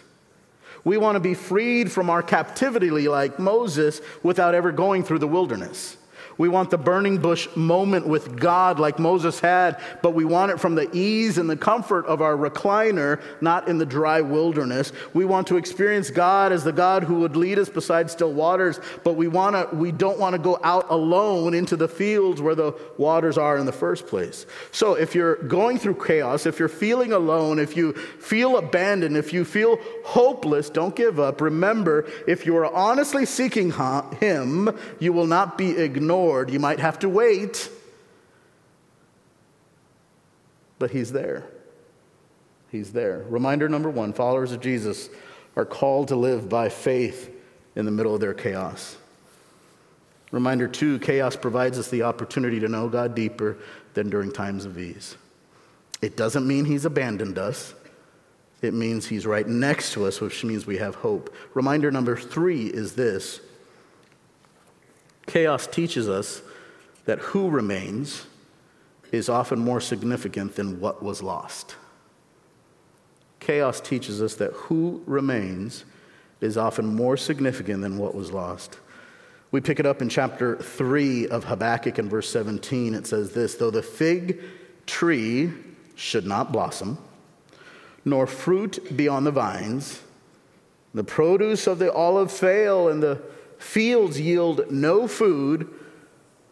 We 0.84 0.96
want 0.96 1.16
to 1.16 1.20
be 1.20 1.34
freed 1.34 1.90
from 1.90 2.08
our 2.08 2.22
captivity 2.22 2.90
like 2.90 3.38
Moses 3.38 4.00
without 4.22 4.54
ever 4.54 4.72
going 4.72 5.02
through 5.02 5.18
the 5.18 5.28
wilderness. 5.28 5.96
We 6.38 6.48
want 6.48 6.70
the 6.70 6.78
burning 6.78 7.18
bush 7.18 7.48
moment 7.56 8.06
with 8.06 8.38
God 8.38 8.78
like 8.78 9.00
Moses 9.00 9.40
had, 9.40 9.80
but 10.02 10.14
we 10.14 10.24
want 10.24 10.52
it 10.52 10.60
from 10.60 10.76
the 10.76 10.88
ease 10.96 11.36
and 11.36 11.50
the 11.50 11.56
comfort 11.56 12.06
of 12.06 12.22
our 12.22 12.36
recliner, 12.36 13.20
not 13.40 13.68
in 13.68 13.78
the 13.78 13.84
dry 13.84 14.20
wilderness. 14.20 14.92
We 15.12 15.24
want 15.24 15.48
to 15.48 15.56
experience 15.56 16.10
God 16.10 16.52
as 16.52 16.62
the 16.62 16.72
God 16.72 17.02
who 17.02 17.16
would 17.16 17.34
lead 17.34 17.58
us 17.58 17.68
beside 17.68 18.08
still 18.08 18.32
waters, 18.32 18.78
but 19.02 19.14
we, 19.14 19.26
want 19.26 19.56
to, 19.56 19.76
we 19.76 19.90
don't 19.90 20.18
want 20.18 20.34
to 20.34 20.38
go 20.38 20.60
out 20.62 20.86
alone 20.90 21.54
into 21.54 21.74
the 21.74 21.88
fields 21.88 22.40
where 22.40 22.54
the 22.54 22.72
waters 22.96 23.36
are 23.36 23.58
in 23.58 23.66
the 23.66 23.72
first 23.72 24.06
place. 24.06 24.46
So 24.70 24.94
if 24.94 25.16
you're 25.16 25.36
going 25.36 25.78
through 25.78 25.96
chaos, 25.96 26.46
if 26.46 26.60
you're 26.60 26.68
feeling 26.68 27.12
alone, 27.12 27.58
if 27.58 27.76
you 27.76 27.94
feel 27.94 28.58
abandoned, 28.58 29.16
if 29.16 29.32
you 29.32 29.44
feel 29.44 29.78
hopeless, 30.04 30.70
don't 30.70 30.94
give 30.94 31.18
up. 31.18 31.40
Remember, 31.40 32.06
if 32.28 32.46
you 32.46 32.56
are 32.58 32.72
honestly 32.72 33.26
seeking 33.26 33.72
Him, 34.20 34.70
you 35.00 35.12
will 35.12 35.26
not 35.26 35.58
be 35.58 35.76
ignored 35.76 36.27
Lord. 36.28 36.50
You 36.50 36.60
might 36.60 36.78
have 36.78 36.98
to 36.98 37.08
wait, 37.08 37.70
but 40.78 40.90
He's 40.90 41.10
there. 41.10 41.46
He's 42.70 42.92
there. 42.92 43.24
Reminder 43.28 43.66
number 43.66 43.88
one 43.88 44.12
followers 44.12 44.52
of 44.52 44.60
Jesus 44.60 45.08
are 45.56 45.64
called 45.64 46.08
to 46.08 46.16
live 46.16 46.48
by 46.50 46.68
faith 46.68 47.34
in 47.74 47.86
the 47.86 47.90
middle 47.90 48.14
of 48.14 48.20
their 48.20 48.34
chaos. 48.34 48.98
Reminder 50.30 50.68
two 50.68 50.98
chaos 50.98 51.34
provides 51.34 51.78
us 51.78 51.88
the 51.88 52.02
opportunity 52.02 52.60
to 52.60 52.68
know 52.68 52.90
God 52.90 53.14
deeper 53.14 53.56
than 53.94 54.10
during 54.10 54.30
times 54.30 54.66
of 54.66 54.78
ease. 54.78 55.16
It 56.02 56.14
doesn't 56.14 56.46
mean 56.46 56.66
He's 56.66 56.84
abandoned 56.84 57.38
us. 57.38 57.74
It 58.60 58.74
means 58.74 59.06
he's 59.06 59.24
right 59.24 59.46
next 59.46 59.92
to 59.92 60.04
us, 60.04 60.20
which 60.20 60.42
means 60.44 60.66
we 60.66 60.78
have 60.78 60.96
hope. 60.96 61.32
Reminder 61.54 61.92
number 61.92 62.16
three 62.16 62.66
is 62.66 62.96
this 62.96 63.40
Chaos 65.28 65.66
teaches 65.66 66.08
us 66.08 66.42
that 67.04 67.18
who 67.18 67.50
remains 67.50 68.26
is 69.12 69.28
often 69.28 69.58
more 69.58 69.80
significant 69.80 70.56
than 70.56 70.80
what 70.80 71.02
was 71.02 71.22
lost. 71.22 71.76
Chaos 73.38 73.80
teaches 73.80 74.20
us 74.20 74.34
that 74.36 74.52
who 74.52 75.02
remains 75.06 75.84
is 76.40 76.56
often 76.56 76.86
more 76.86 77.16
significant 77.16 77.82
than 77.82 77.98
what 77.98 78.14
was 78.14 78.32
lost. 78.32 78.78
We 79.50 79.60
pick 79.60 79.78
it 79.78 79.86
up 79.86 80.02
in 80.02 80.08
chapter 80.08 80.56
3 80.56 81.28
of 81.28 81.44
Habakkuk 81.44 81.98
in 81.98 82.08
verse 82.08 82.30
17. 82.30 82.94
It 82.94 83.06
says 83.06 83.32
this 83.32 83.54
Though 83.54 83.70
the 83.70 83.82
fig 83.82 84.40
tree 84.86 85.52
should 85.94 86.26
not 86.26 86.52
blossom, 86.52 86.98
nor 88.04 88.26
fruit 88.26 88.96
be 88.96 89.08
on 89.08 89.24
the 89.24 89.30
vines, 89.30 90.02
the 90.94 91.04
produce 91.04 91.66
of 91.66 91.78
the 91.78 91.92
olive 91.92 92.32
fail, 92.32 92.88
and 92.88 93.02
the 93.02 93.20
fields 93.58 94.20
yield 94.20 94.70
no 94.70 95.06
food, 95.06 95.68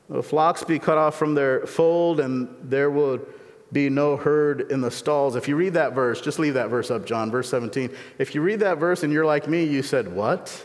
the 0.09 0.23
flocks 0.23 0.62
be 0.62 0.79
cut 0.79 0.99
off 0.99 1.16
from 1.16 1.35
their 1.35 1.66
fold, 1.66 2.21
and 2.21 2.49
there 2.62 2.90
would 2.90 3.27
be 3.73 3.90
no 3.90 4.16
herd 4.16 4.71
in 4.71 4.81
the 4.81 4.90
stalls. 4.90 5.35
If 5.35 5.49
you 5.49 5.57
read 5.57 5.75
that 5.75 5.92
verse, 5.92 6.21
just 6.21 6.38
leave 6.38 6.55
that 6.55 6.69
verse 6.69 6.90
up, 6.90 7.05
John, 7.05 7.31
verse 7.31 7.49
17. 7.49 7.90
If 8.19 8.35
you 8.35 8.40
read 8.40 8.61
that 8.61 8.79
verse 8.79 9.03
and 9.03 9.12
you're 9.12 9.27
like 9.27 9.49
me, 9.49 9.64
you 9.64 9.83
said, 9.83 10.12
What? 10.14 10.64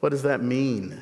What 0.00 0.10
does 0.10 0.22
that 0.24 0.42
mean? 0.42 1.00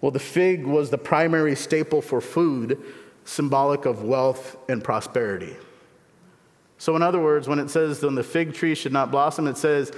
Well, 0.00 0.10
the 0.10 0.18
fig 0.18 0.64
was 0.64 0.90
the 0.90 0.98
primary 0.98 1.56
staple 1.56 2.00
for 2.00 2.20
food, 2.20 2.82
symbolic 3.24 3.84
of 3.84 4.02
wealth 4.02 4.56
and 4.68 4.82
prosperity. 4.82 5.56
So, 6.78 6.96
in 6.96 7.02
other 7.02 7.20
words, 7.20 7.48
when 7.48 7.58
it 7.58 7.70
says, 7.70 8.00
then 8.00 8.14
the 8.14 8.22
fig 8.22 8.54
tree 8.54 8.74
should 8.74 8.92
not 8.92 9.10
blossom, 9.10 9.46
it 9.46 9.56
says, 9.56 9.92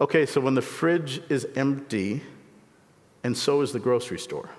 okay, 0.00 0.26
so 0.26 0.40
when 0.40 0.54
the 0.54 0.62
fridge 0.62 1.22
is 1.28 1.46
empty, 1.56 2.22
and 3.24 3.36
so 3.36 3.60
is 3.60 3.72
the 3.72 3.78
grocery 3.78 4.18
store. 4.18 4.50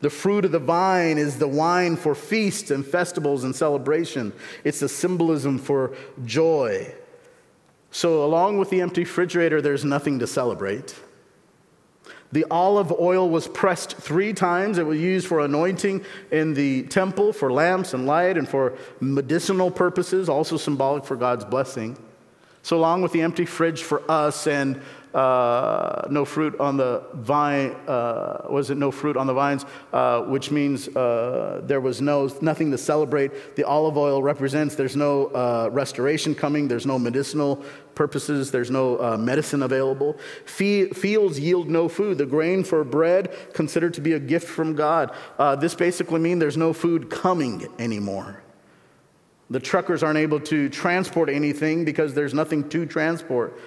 The 0.00 0.10
fruit 0.10 0.44
of 0.44 0.52
the 0.52 0.58
vine 0.58 1.16
is 1.16 1.38
the 1.38 1.48
wine 1.48 1.96
for 1.96 2.14
feasts 2.14 2.72
and 2.72 2.84
festivals 2.84 3.44
and 3.44 3.54
celebration. 3.54 4.32
It's 4.64 4.82
a 4.82 4.88
symbolism 4.88 5.58
for 5.58 5.94
joy. 6.24 6.92
So, 7.92 8.24
along 8.24 8.58
with 8.58 8.70
the 8.70 8.80
empty 8.80 9.02
refrigerator, 9.02 9.62
there's 9.62 9.84
nothing 9.84 10.18
to 10.18 10.26
celebrate. 10.26 10.96
The 12.32 12.46
olive 12.50 12.90
oil 12.90 13.28
was 13.28 13.46
pressed 13.46 13.96
three 13.96 14.32
times. 14.32 14.78
It 14.78 14.86
was 14.86 14.98
used 14.98 15.26
for 15.26 15.40
anointing 15.40 16.04
in 16.30 16.54
the 16.54 16.84
temple, 16.84 17.32
for 17.32 17.52
lamps 17.52 17.92
and 17.92 18.06
light, 18.06 18.38
and 18.38 18.48
for 18.48 18.76
medicinal 19.00 19.70
purposes, 19.70 20.30
also 20.30 20.56
symbolic 20.56 21.04
for 21.04 21.14
God's 21.14 21.44
blessing. 21.44 21.98
So, 22.62 22.76
along 22.76 23.02
with 23.02 23.12
the 23.12 23.20
empty 23.20 23.44
fridge 23.44 23.82
for 23.82 24.02
us 24.10 24.46
and 24.46 24.80
uh, 25.14 26.06
no 26.10 26.24
fruit 26.24 26.58
on 26.58 26.76
the 26.76 27.02
vine, 27.14 27.72
uh, 27.86 28.46
was 28.48 28.70
it 28.70 28.78
no 28.78 28.90
fruit 28.90 29.16
on 29.16 29.26
the 29.26 29.34
vines, 29.34 29.64
uh, 29.92 30.22
which 30.22 30.50
means 30.50 30.88
uh, 30.88 31.60
there 31.64 31.80
was 31.80 32.00
no, 32.00 32.30
nothing 32.40 32.70
to 32.70 32.78
celebrate. 32.78 33.56
The 33.56 33.64
olive 33.64 33.96
oil 33.96 34.22
represents 34.22 34.74
there's 34.74 34.96
no 34.96 35.26
uh, 35.26 35.68
restoration 35.72 36.34
coming, 36.34 36.68
there's 36.68 36.86
no 36.86 36.98
medicinal 36.98 37.62
purposes, 37.94 38.50
there's 38.50 38.70
no 38.70 38.96
uh, 39.02 39.16
medicine 39.18 39.62
available. 39.62 40.16
fields 40.46 41.38
yield 41.38 41.68
no 41.68 41.88
food. 41.88 42.18
The 42.18 42.26
grain 42.26 42.64
for 42.64 42.82
bread 42.84 43.34
considered 43.52 43.94
to 43.94 44.00
be 44.00 44.14
a 44.14 44.20
gift 44.20 44.48
from 44.48 44.74
God. 44.74 45.14
this 45.60 45.74
basically 45.74 46.20
means 46.20 46.40
there's 46.40 46.56
no 46.56 46.72
food 46.72 47.10
coming 47.10 47.68
anymore. 47.78 48.42
The 49.50 49.60
truckers 49.60 50.02
aren't 50.02 50.18
able 50.18 50.40
to 50.40 50.70
transport 50.70 51.28
anything 51.28 51.84
because 51.84 52.14
there's 52.14 52.32
nothing 52.32 52.70
to 52.70 52.86
transport. 52.86 53.60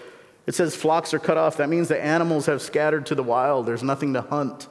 It 0.48 0.54
says 0.54 0.76
flocks 0.76 1.14
are 1.14 1.20
cut 1.20 1.38
off. 1.38 1.58
That 1.58 1.70
means 1.70 1.88
the 1.88 2.04
animals 2.04 2.46
have 2.46 2.62
scattered 2.62 3.06
to 3.08 3.16
the 3.16 3.24
wild. 3.24 3.66
There's 3.66 3.84
nothing 3.84 4.14
to 4.14 4.22
hunt. 4.22 4.68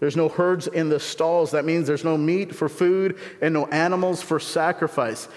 There's 0.00 0.16
no 0.16 0.28
herds 0.28 0.66
in 0.66 0.88
the 0.88 0.98
stalls. 0.98 1.52
That 1.52 1.64
means 1.64 1.86
there's 1.86 2.04
no 2.04 2.16
meat 2.16 2.54
for 2.54 2.68
food 2.68 3.18
and 3.40 3.54
no 3.54 3.66
animals 3.66 4.22
for 4.22 4.40
sacrifice. 4.40 5.28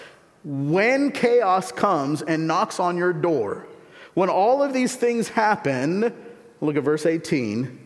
When 0.43 1.11
chaos 1.11 1.71
comes 1.71 2.21
and 2.21 2.47
knocks 2.47 2.79
on 2.79 2.97
your 2.97 3.13
door, 3.13 3.67
when 4.13 4.29
all 4.29 4.63
of 4.63 4.73
these 4.73 4.95
things 4.95 5.27
happen, 5.27 6.13
look 6.61 6.77
at 6.77 6.83
verse 6.83 7.05
18. 7.05 7.85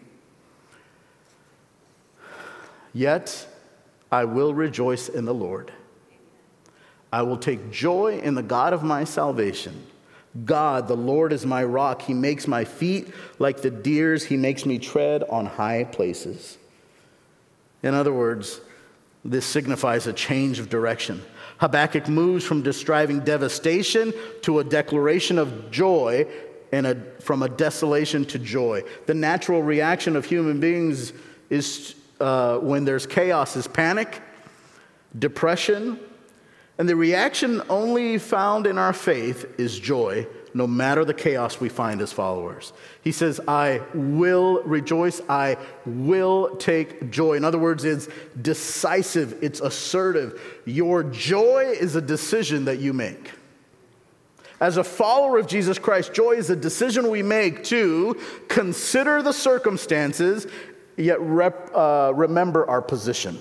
Yet 2.94 3.48
I 4.12 4.26
will 4.26 4.54
rejoice 4.54 5.10
in 5.10 5.26
the 5.26 5.34
Lord. 5.34 5.72
I 7.12 7.24
will 7.24 7.38
take 7.38 7.72
joy 7.72 8.20
in 8.20 8.36
the 8.36 8.44
God 8.44 8.72
of 8.72 8.84
my 8.84 9.04
salvation. 9.04 9.86
God, 10.46 10.88
the 10.88 10.96
Lord, 10.96 11.34
is 11.34 11.46
my 11.46 11.64
rock. 11.64 12.02
He 12.04 12.14
makes 12.14 12.48
my 12.48 12.64
feet 12.64 13.14
like 13.40 13.62
the 13.62 13.72
deer's, 13.72 14.24
He 14.24 14.38
makes 14.38 14.66
me 14.66 14.78
tread 14.78 15.24
on 15.24 15.46
high 15.46 15.86
places. 15.86 16.58
In 17.82 17.94
other 17.94 18.14
words, 18.14 18.62
this 19.26 19.46
signifies 19.46 20.08
a 20.08 20.14
change 20.14 20.60
of 20.60 20.70
direction. 20.70 21.22
Habakkuk 21.58 22.08
moves 22.08 22.46
from 22.46 22.62
describing 22.62 23.20
devastation 23.20 24.14
to 24.44 24.60
a 24.60 24.64
declaration 24.64 25.38
of 25.38 25.72
joy 25.72 26.26
and 26.72 26.88
a, 26.88 26.96
from 27.20 27.44
a 27.44 27.50
desolation 27.50 28.24
to 28.26 28.40
joy. 28.40 28.84
The 29.08 29.14
natural 29.14 29.62
reaction 29.62 30.16
of 30.16 30.26
human 30.26 30.60
beings 30.60 31.12
is 31.50 31.96
uh, 32.20 32.60
when 32.60 32.86
there's 32.86 33.06
chaos 33.06 33.56
is 33.56 33.68
panic, 33.68 34.22
depression, 35.18 36.00
and 36.80 36.88
the 36.88 36.96
reaction 36.96 37.62
only 37.70 38.18
found 38.18 38.66
in 38.66 38.78
our 38.78 38.94
faith 38.94 39.60
is 39.60 39.78
joy, 39.78 40.26
no 40.54 40.66
matter 40.66 41.04
the 41.04 41.14
chaos 41.14 41.60
we 41.60 41.68
find 41.68 42.02
as 42.02 42.14
followers. 42.14 42.72
He 43.04 43.12
says, 43.12 43.42
I 43.50 43.82
will 43.94 44.64
rejoice, 44.64 45.20
I 45.28 45.58
will 45.86 46.56
take 46.56 47.12
joy. 47.12 47.34
In 47.34 47.44
other 47.44 47.60
words, 47.60 47.84
it's 47.84 48.08
decisive, 48.42 49.44
it's 49.44 49.60
assertive. 49.60 50.42
Your 50.66 51.04
joy 51.04 51.76
is 51.78 51.98
a 51.98 52.02
decision 52.02 52.64
that 52.66 52.80
you 52.80 52.94
make. 52.94 53.32
As 54.62 54.78
a 54.78 54.84
follower 54.84 55.38
of 55.38 55.48
Jesus 55.48 55.78
Christ, 55.78 56.14
joy 56.14 56.32
is 56.32 56.50
a 56.50 56.56
decision 56.56 57.10
we 57.10 57.24
make 57.24 57.66
to 57.66 58.18
consider 58.48 59.22
the 59.22 59.34
circumstances, 59.34 60.48
yet 60.96 61.20
rep, 61.20 61.72
uh, 61.76 62.14
remember 62.16 62.66
our 62.70 62.82
position. 62.82 63.38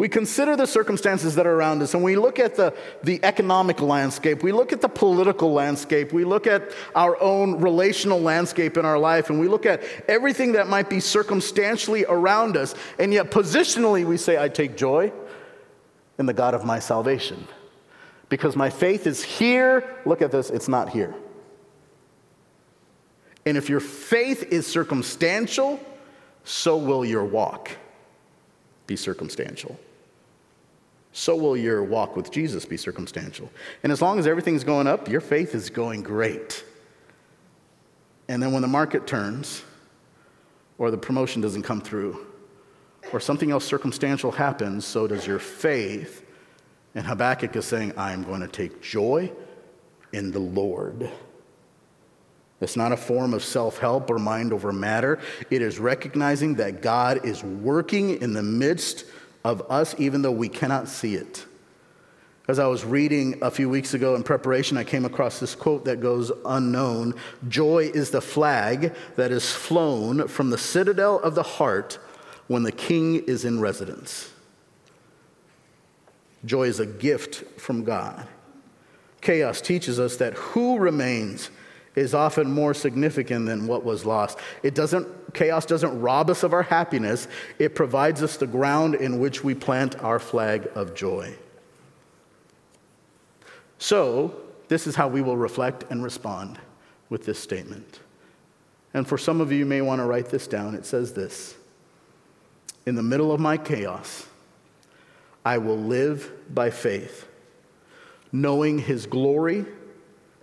We 0.00 0.08
consider 0.08 0.56
the 0.56 0.66
circumstances 0.66 1.34
that 1.34 1.46
are 1.46 1.52
around 1.52 1.82
us 1.82 1.92
and 1.92 2.02
we 2.02 2.16
look 2.16 2.38
at 2.38 2.54
the, 2.54 2.72
the 3.02 3.22
economic 3.22 3.82
landscape, 3.82 4.42
we 4.42 4.50
look 4.50 4.72
at 4.72 4.80
the 4.80 4.88
political 4.88 5.52
landscape, 5.52 6.10
we 6.10 6.24
look 6.24 6.46
at 6.46 6.72
our 6.94 7.20
own 7.20 7.60
relational 7.60 8.18
landscape 8.18 8.78
in 8.78 8.86
our 8.86 8.98
life, 8.98 9.28
and 9.28 9.38
we 9.38 9.46
look 9.46 9.66
at 9.66 9.82
everything 10.08 10.52
that 10.52 10.68
might 10.68 10.88
be 10.88 11.00
circumstantially 11.00 12.06
around 12.06 12.56
us, 12.56 12.74
and 12.98 13.12
yet 13.12 13.30
positionally 13.30 14.06
we 14.06 14.16
say, 14.16 14.42
I 14.42 14.48
take 14.48 14.74
joy 14.74 15.12
in 16.18 16.24
the 16.24 16.32
God 16.32 16.54
of 16.54 16.64
my 16.64 16.78
salvation. 16.78 17.46
Because 18.30 18.56
my 18.56 18.70
faith 18.70 19.06
is 19.06 19.22
here, 19.22 19.98
look 20.06 20.22
at 20.22 20.32
this, 20.32 20.48
it's 20.48 20.66
not 20.66 20.88
here. 20.88 21.14
And 23.44 23.58
if 23.58 23.68
your 23.68 23.80
faith 23.80 24.44
is 24.44 24.66
circumstantial, 24.66 25.78
so 26.44 26.78
will 26.78 27.04
your 27.04 27.26
walk 27.26 27.70
be 28.86 28.96
circumstantial 28.96 29.78
so 31.12 31.34
will 31.34 31.56
your 31.56 31.82
walk 31.82 32.16
with 32.16 32.30
Jesus 32.30 32.64
be 32.64 32.76
circumstantial. 32.76 33.50
And 33.82 33.90
as 33.90 34.00
long 34.00 34.18
as 34.18 34.26
everything's 34.26 34.64
going 34.64 34.86
up, 34.86 35.08
your 35.08 35.20
faith 35.20 35.54
is 35.54 35.70
going 35.70 36.02
great. 36.02 36.64
And 38.28 38.42
then 38.42 38.52
when 38.52 38.62
the 38.62 38.68
market 38.68 39.06
turns, 39.06 39.62
or 40.78 40.90
the 40.90 40.98
promotion 40.98 41.42
doesn't 41.42 41.62
come 41.62 41.80
through, 41.80 42.26
or 43.12 43.18
something 43.18 43.50
else 43.50 43.64
circumstantial 43.64 44.30
happens, 44.30 44.84
so 44.84 45.06
does 45.06 45.26
your 45.26 45.40
faith. 45.40 46.24
And 46.94 47.04
Habakkuk 47.04 47.56
is 47.56 47.64
saying, 47.64 47.94
I 47.96 48.12
am 48.12 48.22
going 48.22 48.40
to 48.40 48.48
take 48.48 48.80
joy 48.80 49.32
in 50.12 50.30
the 50.30 50.38
Lord. 50.38 51.10
It's 52.60 52.76
not 52.76 52.92
a 52.92 52.96
form 52.96 53.32
of 53.34 53.42
self 53.42 53.78
help 53.78 54.10
or 54.10 54.18
mind 54.18 54.52
over 54.52 54.72
matter. 54.72 55.18
It 55.50 55.62
is 55.62 55.78
recognizing 55.78 56.56
that 56.56 56.82
God 56.82 57.24
is 57.24 57.42
working 57.42 58.20
in 58.20 58.32
the 58.32 58.42
midst 58.42 59.06
of 59.44 59.62
us, 59.70 59.94
even 59.98 60.22
though 60.22 60.32
we 60.32 60.48
cannot 60.48 60.88
see 60.88 61.14
it. 61.14 61.46
As 62.48 62.58
I 62.58 62.66
was 62.66 62.84
reading 62.84 63.38
a 63.42 63.50
few 63.50 63.68
weeks 63.68 63.94
ago 63.94 64.16
in 64.16 64.22
preparation, 64.22 64.76
I 64.76 64.84
came 64.84 65.04
across 65.04 65.38
this 65.38 65.54
quote 65.54 65.84
that 65.84 66.00
goes 66.00 66.32
unknown 66.44 67.14
Joy 67.48 67.92
is 67.94 68.10
the 68.10 68.20
flag 68.20 68.94
that 69.16 69.30
is 69.30 69.52
flown 69.52 70.26
from 70.26 70.50
the 70.50 70.58
citadel 70.58 71.20
of 71.20 71.34
the 71.34 71.44
heart 71.44 71.98
when 72.48 72.64
the 72.64 72.72
king 72.72 73.22
is 73.26 73.44
in 73.44 73.60
residence. 73.60 74.32
Joy 76.44 76.64
is 76.64 76.80
a 76.80 76.86
gift 76.86 77.60
from 77.60 77.84
God. 77.84 78.26
Chaos 79.20 79.60
teaches 79.60 80.00
us 80.00 80.16
that 80.16 80.34
who 80.34 80.78
remains 80.78 81.50
is 81.94 82.14
often 82.14 82.50
more 82.50 82.72
significant 82.72 83.46
than 83.46 83.66
what 83.66 83.84
was 83.84 84.04
lost. 84.04 84.38
It 84.62 84.74
doesn't, 84.74 85.34
chaos 85.34 85.66
doesn't 85.66 86.00
rob 86.00 86.30
us 86.30 86.42
of 86.42 86.52
our 86.52 86.62
happiness, 86.62 87.26
it 87.58 87.74
provides 87.74 88.22
us 88.22 88.36
the 88.36 88.46
ground 88.46 88.94
in 88.94 89.18
which 89.18 89.42
we 89.42 89.54
plant 89.54 90.02
our 90.02 90.18
flag 90.18 90.70
of 90.74 90.94
joy. 90.94 91.34
So, 93.78 94.34
this 94.68 94.86
is 94.86 94.94
how 94.94 95.08
we 95.08 95.20
will 95.20 95.36
reflect 95.36 95.84
and 95.90 96.02
respond 96.02 96.58
with 97.08 97.24
this 97.24 97.40
statement. 97.40 98.00
And 98.94 99.06
for 99.06 99.18
some 99.18 99.40
of 99.40 99.50
you, 99.50 99.58
you 99.58 99.66
may 99.66 99.80
want 99.80 100.00
to 100.00 100.04
write 100.04 100.28
this 100.28 100.46
down. 100.46 100.74
It 100.74 100.84
says 100.84 101.12
this 101.12 101.56
In 102.86 102.94
the 102.94 103.02
middle 103.02 103.32
of 103.32 103.40
my 103.40 103.56
chaos, 103.56 104.26
I 105.44 105.58
will 105.58 105.78
live 105.78 106.30
by 106.54 106.70
faith, 106.70 107.26
knowing 108.30 108.78
his 108.78 109.06
glory 109.06 109.64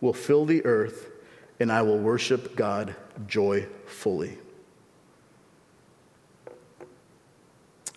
will 0.02 0.14
fill 0.14 0.46
the 0.46 0.66
earth 0.66 1.10
and 1.60 1.72
I 1.72 1.82
will 1.82 1.98
worship 1.98 2.56
God 2.56 2.96
joyfully. 3.28 4.38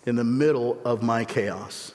In 0.05 0.15
the 0.15 0.23
middle 0.23 0.79
of 0.83 1.03
my 1.03 1.23
chaos, 1.23 1.93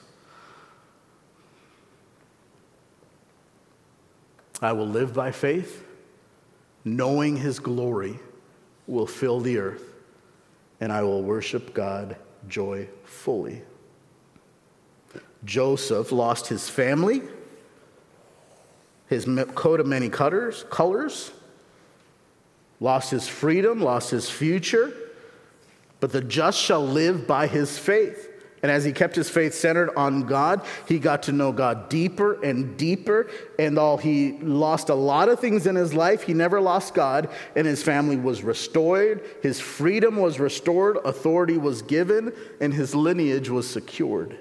I 4.61 4.71
will 4.71 4.87
live 4.87 5.13
by 5.13 5.31
faith, 5.31 5.83
knowing 6.85 7.35
his 7.35 7.59
glory 7.59 8.19
will 8.87 9.05
fill 9.05 9.41
the 9.41 9.57
earth, 9.57 9.83
and 10.79 10.91
I 10.91 11.03
will 11.03 11.21
worship 11.21 11.73
God 11.73 12.15
joyfully. 12.47 13.61
Joseph 15.43 16.11
lost 16.11 16.47
his 16.47 16.69
family, 16.69 17.21
his 19.07 19.27
coat 19.53 19.79
of 19.79 19.85
many 19.85 20.09
colors, 20.09 20.65
colors 20.69 21.31
lost 22.79 23.11
his 23.11 23.27
freedom, 23.27 23.81
lost 23.81 24.11
his 24.11 24.29
future, 24.29 24.93
but 25.99 26.11
the 26.11 26.21
just 26.21 26.59
shall 26.59 26.85
live 26.85 27.27
by 27.27 27.47
his 27.47 27.77
faith. 27.77 28.29
And 28.63 28.71
as 28.71 28.83
he 28.83 28.91
kept 28.91 29.15
his 29.15 29.29
faith 29.29 29.53
centered 29.53 29.95
on 29.95 30.23
God, 30.23 30.65
he 30.87 30.97
got 30.97 31.23
to 31.23 31.31
know 31.31 31.51
God 31.51 31.89
deeper 31.89 32.43
and 32.43 32.75
deeper. 32.75 33.29
And 33.59 33.77
all 33.77 33.97
he 33.97 34.33
lost 34.39 34.89
a 34.89 34.95
lot 34.95 35.29
of 35.29 35.39
things 35.39 35.67
in 35.67 35.75
his 35.75 35.93
life, 35.93 36.23
he 36.23 36.33
never 36.33 36.59
lost 36.59 36.95
God, 36.95 37.29
and 37.55 37.67
his 37.67 37.83
family 37.83 38.17
was 38.17 38.41
restored. 38.41 39.23
His 39.43 39.59
freedom 39.59 40.17
was 40.17 40.39
restored, 40.39 40.97
authority 41.05 41.57
was 41.57 41.83
given, 41.83 42.33
and 42.59 42.73
his 42.73 42.95
lineage 42.95 43.49
was 43.49 43.69
secured. 43.69 44.37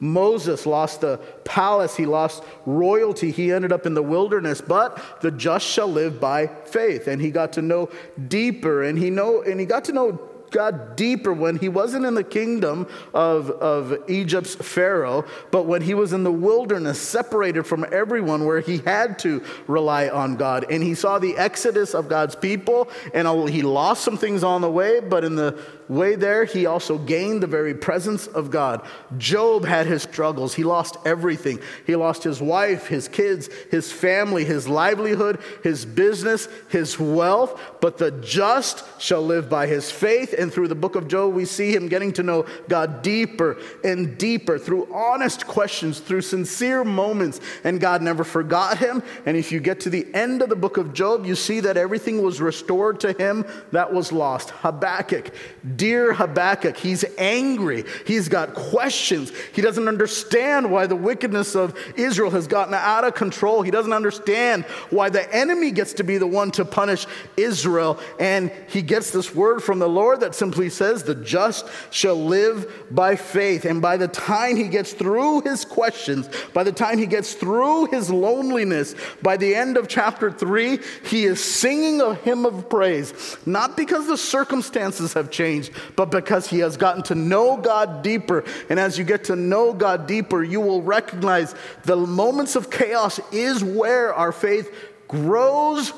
Moses 0.00 0.66
lost 0.66 1.00
the 1.00 1.18
palace, 1.44 1.96
he 1.96 2.06
lost 2.06 2.42
royalty, 2.66 3.30
he 3.30 3.52
ended 3.52 3.72
up 3.72 3.86
in 3.86 3.94
the 3.94 4.02
wilderness, 4.02 4.60
but 4.60 5.00
the 5.20 5.30
just 5.30 5.66
shall 5.66 5.88
live 5.88 6.20
by 6.20 6.46
faith. 6.46 7.06
And 7.06 7.20
he 7.20 7.30
got 7.30 7.52
to 7.54 7.62
know 7.62 7.90
deeper, 8.28 8.82
and 8.82 8.98
he 8.98 9.10
know 9.10 9.42
and 9.42 9.60
he 9.60 9.66
got 9.66 9.84
to 9.84 9.92
know 9.92 10.20
God 10.54 10.94
deeper 10.94 11.32
when 11.32 11.58
he 11.58 11.68
wasn't 11.68 12.06
in 12.06 12.14
the 12.14 12.22
kingdom 12.22 12.86
of, 13.12 13.50
of 13.50 14.08
Egypt's 14.08 14.54
Pharaoh, 14.54 15.24
but 15.50 15.64
when 15.64 15.82
he 15.82 15.94
was 15.94 16.12
in 16.12 16.22
the 16.22 16.30
wilderness, 16.30 17.00
separated 17.00 17.64
from 17.64 17.84
everyone, 17.90 18.46
where 18.46 18.60
he 18.60 18.78
had 18.78 19.18
to 19.20 19.42
rely 19.66 20.08
on 20.08 20.36
God. 20.36 20.66
And 20.70 20.80
he 20.80 20.94
saw 20.94 21.18
the 21.18 21.36
exodus 21.36 21.92
of 21.92 22.08
God's 22.08 22.36
people, 22.36 22.88
and 23.12 23.26
he 23.50 23.62
lost 23.62 24.04
some 24.04 24.16
things 24.16 24.44
on 24.44 24.60
the 24.60 24.70
way, 24.70 25.00
but 25.00 25.24
in 25.24 25.34
the 25.34 25.58
way 25.88 26.16
there, 26.16 26.44
he 26.44 26.66
also 26.66 26.98
gained 26.98 27.42
the 27.42 27.46
very 27.46 27.74
presence 27.74 28.26
of 28.26 28.50
God. 28.50 28.86
Job 29.18 29.64
had 29.64 29.86
his 29.86 30.02
struggles. 30.02 30.54
He 30.54 30.64
lost 30.64 30.96
everything. 31.04 31.60
He 31.86 31.96
lost 31.96 32.24
his 32.24 32.40
wife, 32.40 32.86
his 32.86 33.08
kids, 33.08 33.48
his 33.70 33.92
family, 33.92 34.44
his 34.44 34.68
livelihood, 34.68 35.40
his 35.62 35.84
business, 35.84 36.48
his 36.70 36.98
wealth. 36.98 37.60
But 37.80 37.98
the 37.98 38.10
just 38.10 38.84
shall 39.00 39.22
live 39.22 39.48
by 39.50 39.66
his 39.66 39.90
faith. 39.90 40.34
And 40.36 40.52
through 40.52 40.68
the 40.68 40.74
book 40.74 40.96
of 40.96 41.08
Job, 41.08 41.34
we 41.34 41.44
see 41.44 41.74
him 41.74 41.88
getting 41.88 42.12
to 42.14 42.22
know 42.22 42.46
God 42.68 43.02
deeper 43.02 43.58
and 43.82 44.16
deeper 44.16 44.58
through 44.58 44.92
honest 44.92 45.46
questions, 45.46 46.00
through 46.00 46.22
sincere 46.22 46.84
moments. 46.84 47.40
And 47.62 47.80
God 47.80 48.02
never 48.02 48.24
forgot 48.24 48.78
him. 48.78 49.02
And 49.26 49.36
if 49.36 49.52
you 49.52 49.60
get 49.60 49.80
to 49.80 49.90
the 49.90 50.06
end 50.14 50.42
of 50.42 50.48
the 50.48 50.56
book 50.56 50.76
of 50.76 50.92
Job, 50.92 51.26
you 51.26 51.34
see 51.34 51.60
that 51.60 51.76
everything 51.76 52.22
was 52.22 52.40
restored 52.40 53.00
to 53.00 53.12
him 53.12 53.44
that 53.72 53.92
was 53.92 54.12
lost. 54.12 54.50
Habakkuk 54.50 55.30
Dear 55.76 56.12
Habakkuk, 56.12 56.76
he's 56.76 57.04
angry. 57.16 57.84
He's 58.06 58.28
got 58.28 58.54
questions. 58.54 59.32
He 59.52 59.62
doesn't 59.62 59.88
understand 59.88 60.70
why 60.70 60.86
the 60.86 60.96
wickedness 60.96 61.54
of 61.54 61.74
Israel 61.96 62.30
has 62.30 62.46
gotten 62.46 62.74
out 62.74 63.04
of 63.04 63.14
control. 63.14 63.62
He 63.62 63.70
doesn't 63.70 63.92
understand 63.92 64.64
why 64.90 65.08
the 65.08 65.32
enemy 65.34 65.70
gets 65.70 65.94
to 65.94 66.04
be 66.04 66.18
the 66.18 66.26
one 66.26 66.50
to 66.52 66.64
punish 66.64 67.06
Israel. 67.36 67.98
And 68.20 68.50
he 68.68 68.82
gets 68.82 69.10
this 69.10 69.34
word 69.34 69.62
from 69.62 69.78
the 69.78 69.88
Lord 69.88 70.20
that 70.20 70.34
simply 70.34 70.70
says, 70.70 71.02
The 71.02 71.14
just 71.14 71.66
shall 71.90 72.22
live 72.22 72.86
by 72.90 73.16
faith. 73.16 73.64
And 73.64 73.80
by 73.80 73.96
the 73.96 74.08
time 74.08 74.56
he 74.56 74.68
gets 74.68 74.92
through 74.92 75.42
his 75.42 75.64
questions, 75.64 76.28
by 76.52 76.62
the 76.62 76.72
time 76.72 76.98
he 76.98 77.06
gets 77.06 77.34
through 77.34 77.86
his 77.86 78.10
loneliness, 78.10 78.94
by 79.22 79.36
the 79.36 79.54
end 79.54 79.76
of 79.76 79.88
chapter 79.88 80.30
three, 80.30 80.78
he 81.04 81.24
is 81.24 81.42
singing 81.42 82.00
a 82.00 82.14
hymn 82.14 82.44
of 82.44 82.68
praise, 82.68 83.36
not 83.46 83.76
because 83.76 84.06
the 84.06 84.18
circumstances 84.18 85.12
have 85.14 85.30
changed 85.30 85.63
changed, 85.64 85.96
but 85.96 86.10
because 86.10 86.48
he 86.48 86.58
has 86.60 86.76
gotten 86.76 87.02
to 87.04 87.14
know 87.14 87.56
God 87.56 88.02
deeper. 88.02 88.44
And 88.68 88.78
as 88.78 88.98
you 88.98 89.04
get 89.04 89.24
to 89.24 89.36
know 89.36 89.72
God 89.72 90.06
deeper, 90.06 90.42
you 90.42 90.60
will 90.60 90.82
recognize 90.82 91.54
the 91.84 91.96
moments 91.96 92.56
of 92.56 92.70
chaos 92.70 93.20
is 93.32 93.62
where 93.62 94.14
our 94.14 94.32
faith 94.32 94.74
grows 95.08 95.92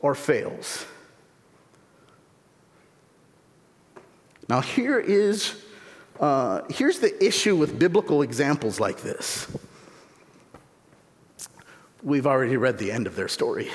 or 0.00 0.14
fails. 0.14 0.86
Now, 4.48 4.60
here 4.60 4.98
is 5.00 5.62
uh, 6.20 6.62
here's 6.70 6.98
the 7.00 7.22
issue 7.24 7.56
with 7.56 7.78
biblical 7.78 8.22
examples 8.22 8.80
like 8.80 9.02
this. 9.02 9.48
We've 12.02 12.26
already 12.26 12.56
read 12.56 12.78
the 12.78 12.90
end 12.90 13.06
of 13.06 13.16
their 13.16 13.28
story. 13.28 13.70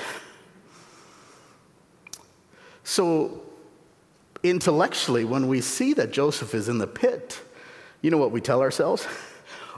So, 2.82 3.41
intellectually, 4.42 5.24
when 5.24 5.48
we 5.48 5.60
see 5.60 5.92
that 5.94 6.12
Joseph 6.12 6.54
is 6.54 6.68
in 6.68 6.78
the 6.78 6.86
pit, 6.86 7.40
you 8.00 8.10
know 8.10 8.18
what 8.18 8.30
we 8.30 8.40
tell 8.40 8.60
ourselves? 8.60 9.06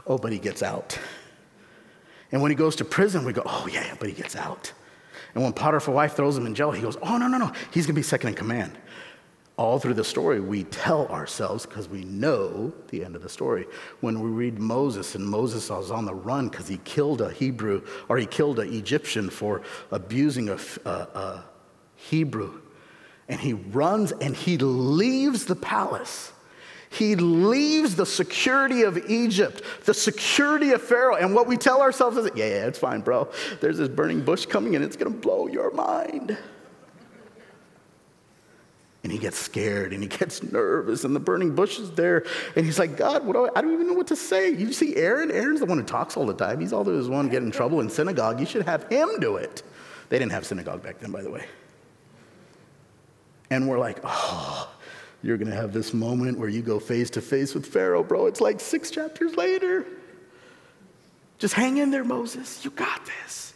Oh, 0.07 0.19
but 0.19 0.33
he 0.33 0.39
gets 0.39 0.63
out. 0.63 0.99
And 2.31 2.43
when 2.43 2.51
he 2.51 2.55
goes 2.55 2.77
to 2.77 2.85
prison, 2.85 3.25
we 3.25 3.33
go, 3.33 3.41
oh, 3.47 3.67
yeah, 3.73 3.95
but 3.99 4.07
he 4.07 4.15
gets 4.15 4.37
out. 4.37 4.71
And 5.35 5.43
when 5.43 5.55
Potiphar's 5.55 5.89
wife 5.89 6.15
throws 6.15 6.37
him 6.37 6.45
in 6.45 6.55
jail, 6.55 6.73
he 6.73 6.83
goes, 6.83 6.99
oh, 7.01 7.17
no, 7.17 7.27
no, 7.27 7.39
no, 7.39 7.53
he's 7.71 7.87
gonna 7.87 7.95
be 7.95 8.03
second 8.03 8.29
in 8.29 8.35
command 8.35 8.77
all 9.57 9.79
through 9.79 9.95
the 9.95 10.05
story, 10.05 10.41
we 10.41 10.65
tell 10.65 11.07
ourselves 11.09 11.65
because 11.65 11.89
we 11.89 12.05
know 12.05 12.73
the 12.89 13.05
end 13.05 13.15
of 13.15 13.23
the 13.23 13.29
story. 13.29 13.67
When 14.01 14.21
we 14.21 14.31
read 14.31 14.59
Moses, 14.59 15.15
and 15.15 15.25
Moses 15.25 15.71
was 15.71 15.93
on 15.93 16.05
the 16.05 16.15
run 16.15 16.49
because 16.49 16.67
he 16.67 16.79
killed 16.79 17.21
a 17.21 17.31
Hebrew 17.31 17.83
or 18.09 18.19
he 18.19 18.27
killed 18.27 18.59
an 18.59 18.73
Egyptian 18.73 19.31
for 19.31 19.63
abusing 19.93 20.49
a, 20.49 20.59
a, 20.85 20.91
a 20.91 21.45
Hebrew, 21.95 22.61
and 23.29 23.41
he 23.41 23.55
runs 23.55 24.13
and 24.13 24.35
he 24.37 24.59
leaves 24.59 25.47
the 25.47 25.57
palace. 25.57 26.33
He 26.91 27.17
leaves 27.17 27.97
the 27.97 28.07
security 28.07 28.83
of 28.83 29.11
Egypt, 29.11 29.63
the 29.85 29.95
security 29.95 30.71
of 30.73 30.83
Pharaoh. 30.83 31.17
And 31.17 31.35
what 31.35 31.49
we 31.49 31.57
tell 31.57 31.83
ourselves 31.83 32.17
is, 32.17 32.31
yeah, 32.37 32.47
yeah, 32.47 32.67
it's 32.67 32.79
fine, 32.79 33.01
bro. 33.01 33.29
There's 33.61 33.79
this 33.79 33.89
burning 33.89 34.21
bush 34.21 34.47
coming 34.47 34.77
and 34.77 34.85
it's 34.85 34.97
going 34.97 35.13
to 35.13 35.19
blow 35.19 35.49
your 35.49 35.73
mind. 35.73 36.39
And 39.03 39.13
he 39.13 39.19
gets 39.19 39.37
scared 39.37 39.93
and 39.93 40.03
he 40.03 40.09
gets 40.09 40.43
nervous 40.43 41.05
and 41.05 41.17
the 41.17 41.21
burning 41.21 41.55
bush 41.55 41.81
is 41.81 41.91
there. 41.91 42.25
And 42.55 42.65
he's 42.65 42.79
like 42.79 42.97
god 42.97 43.27
what 43.27 43.35
do 43.35 43.47
I, 43.47 43.59
I, 43.59 43.61
don't 43.61 43.75
even 43.75 43.89
know 43.89 43.95
what 43.95 44.07
to 44.07 44.17
say. 44.17 44.51
You 44.51 44.73
see 44.73 44.95
aaron? 44.97 45.31
Aaron's 45.31 45.61
the 45.61 45.67
one 45.67 45.79
who 45.79 45.85
talks 45.85 46.17
all 46.17 46.25
the 46.25 46.33
time. 46.33 46.61
He's 46.61 46.73
always 46.73 47.07
the 47.07 47.13
one 47.13 47.29
getting 47.29 47.49
in 47.49 47.53
trouble 47.53 47.81
in 47.81 47.91
synagogue. 47.91 48.39
You 48.39 48.47
should 48.47 48.65
have 48.65 48.85
him 48.85 49.19
do 49.19 49.37
it. 49.37 49.63
They 50.11 50.19
didn't 50.19 50.33
have 50.33 50.47
synagogue 50.47 50.83
back 50.83 51.01
then 51.01 51.11
by 51.11 51.23
the 51.23 51.31
way 51.31 51.45
and 53.51 53.69
we're 53.69 53.79
like 53.79 54.01
oh 54.05 54.71
you're 55.23 55.37
going 55.37 55.51
to 55.51 55.57
have 55.57 55.73
this 55.73 55.95
moment 55.95 56.39
where 56.39 56.49
you 56.49 56.63
go 56.63 56.79
face 56.79 57.11
to 57.11 57.21
face 57.21 57.55
with 57.55 57.67
pharaoh 57.67 58.03
bro 58.03 58.27
it's 58.27 58.41
like 58.41 58.61
six 58.61 58.91
chapters 58.91 59.37
later 59.37 59.87
just 61.39 61.55
hang 61.55 61.79
in 61.79 61.91
there 61.91 62.05
moses 62.05 62.65
you 62.65 62.71
got 62.71 63.01
this 63.07 63.55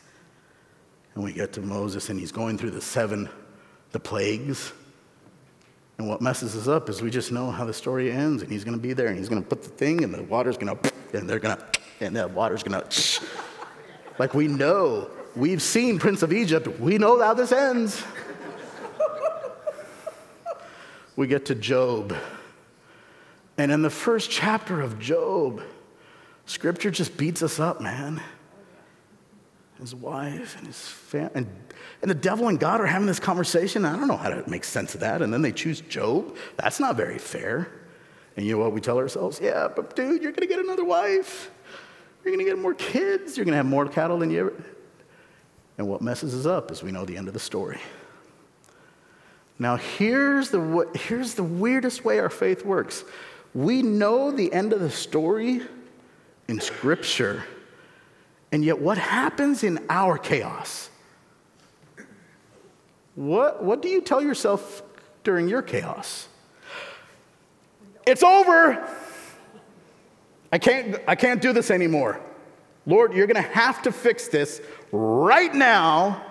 and 1.14 1.24
we 1.24 1.32
get 1.32 1.53
to 1.53 1.61
moses 1.61 2.09
and 2.09 2.18
he's 2.18 2.32
going 2.32 2.57
through 2.59 2.70
the 2.70 2.80
seven 2.80 3.28
the 3.93 4.01
plagues 4.01 4.72
and 5.99 6.09
what 6.09 6.22
messes 6.22 6.55
us 6.55 6.68
up 6.68 6.89
is 6.89 7.03
we 7.03 7.11
just 7.11 7.32
know 7.32 7.51
how 7.51 7.64
the 7.64 7.74
story 7.74 8.12
ends, 8.12 8.43
and 8.43 8.53
he's 8.53 8.62
going 8.62 8.76
to 8.76 8.82
be 8.82 8.93
there, 8.93 9.09
and 9.09 9.18
he's 9.18 9.28
going 9.28 9.43
to 9.43 9.49
put 9.49 9.64
the 9.64 9.68
thing, 9.68 10.05
and 10.05 10.14
the 10.14 10.22
water's 10.22 10.57
going 10.57 10.76
to, 10.76 10.93
and 11.12 11.28
they're 11.28 11.41
going 11.41 11.57
to, 11.57 11.64
and 12.01 12.14
the 12.14 12.28
water's 12.28 12.62
going 12.62 12.80
to, 12.89 13.24
like 14.18 14.32
we 14.32 14.47
know. 14.47 15.11
We've 15.34 15.62
seen 15.62 15.99
Prince 15.99 16.22
of 16.22 16.32
Egypt. 16.32 16.80
We 16.80 16.99
know 16.99 17.20
how 17.20 17.34
this 17.34 17.53
ends. 17.53 18.03
We 21.19 21.27
get 21.27 21.47
to 21.47 21.55
Job. 21.57 22.14
And 23.59 23.73
in 23.73 23.83
the 23.83 23.91
first 23.91 24.31
chapter 24.31 24.81
of 24.81 25.01
Job, 25.01 25.61
scripture 26.47 26.93
just 26.93 27.16
beats 27.16 27.43
us 27.43 27.59
up, 27.59 27.81
man. 27.81 28.23
His 29.81 29.97
wife 29.97 30.57
and 30.57 30.69
his 30.69 30.81
family, 30.81 31.33
and 31.35 31.49
the 32.03 32.14
devil 32.14 32.47
and 32.47 32.59
God 32.59 32.81
are 32.81 32.87
having 32.87 33.09
this 33.09 33.19
conversation. 33.19 33.85
I 33.85 33.97
don't 33.97 34.07
know 34.07 34.16
how 34.16 34.31
to 34.31 34.49
make 34.49 34.62
sense 34.62 34.95
of 34.95 35.01
that. 35.01 35.21
And 35.21 35.35
then 35.35 35.43
they 35.43 35.51
choose 35.51 35.81
Job. 35.81 36.37
That's 36.57 36.79
not 36.79 36.97
very 36.97 37.19
fair. 37.19 37.69
And 38.37 38.47
you 38.47 38.53
know 38.53 38.62
what 38.62 38.73
we 38.73 38.81
tell 38.81 38.99
ourselves? 38.99 39.41
Yeah, 39.43 39.66
but 39.75 39.97
dude, 39.97 40.23
you're 40.23 40.31
going 40.31 40.49
to 40.49 40.55
get 40.55 40.61
another 40.61 40.85
wife. 40.85 41.51
You're 42.23 42.33
going 42.33 42.47
to 42.47 42.49
get 42.49 42.61
more 42.61 42.75
kids. 42.75 43.37
You're 43.37 43.45
going 43.45 43.55
to 43.55 43.57
have 43.57 43.66
more 43.66 43.89
cattle 43.89 44.21
than 44.21 44.31
you 44.31 44.39
ever. 44.39 44.64
And 45.79 45.89
what 45.89 46.01
messes 46.01 46.33
us 46.33 46.47
up 46.47 46.71
is 46.71 46.85
we 46.85 46.93
know 46.93 47.05
the 47.05 47.16
end 47.16 47.27
of 47.27 47.35
the 47.35 47.41
story. 47.41 47.81
Now, 49.59 49.77
here's 49.77 50.51
the, 50.51 50.89
here's 50.95 51.35
the 51.35 51.43
weirdest 51.43 52.05
way 52.05 52.21
our 52.21 52.31
faith 52.31 52.65
works 52.65 53.05
we 53.55 53.83
know 53.83 54.31
the 54.31 54.53
end 54.53 54.73
of 54.73 54.81
the 54.81 54.91
story 54.91 55.63
in 56.49 56.61
Scripture, 56.61 57.45
and 58.53 58.65
yet 58.65 58.79
what 58.79 58.99
happens 58.99 59.65
in 59.65 59.85
our 59.89 60.19
chaos? 60.19 60.91
What, 63.15 63.65
what 63.65 63.83
do 63.83 63.89
you 63.89 64.01
tell 64.01 64.23
yourself 64.23 64.83
during 65.25 65.49
your 65.49 65.63
chaos? 65.63 66.29
It's 68.07 68.23
over. 68.23 68.89
I 70.53 70.59
can't, 70.59 71.01
I 71.09 71.15
can't 71.15 71.43
do 71.43 71.53
this 71.53 71.71
anymore. 71.71 72.21
Lord, 72.87 73.13
you're 73.13 73.27
going 73.27 73.43
to 73.43 73.51
have 73.51 73.83
to 73.83 73.93
fix 73.93 74.29
this 74.29 74.63
right 74.93 75.53
now 75.53 76.25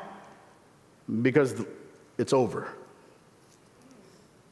because 1.21 1.53
it's 2.17 2.33
over. 2.33 2.67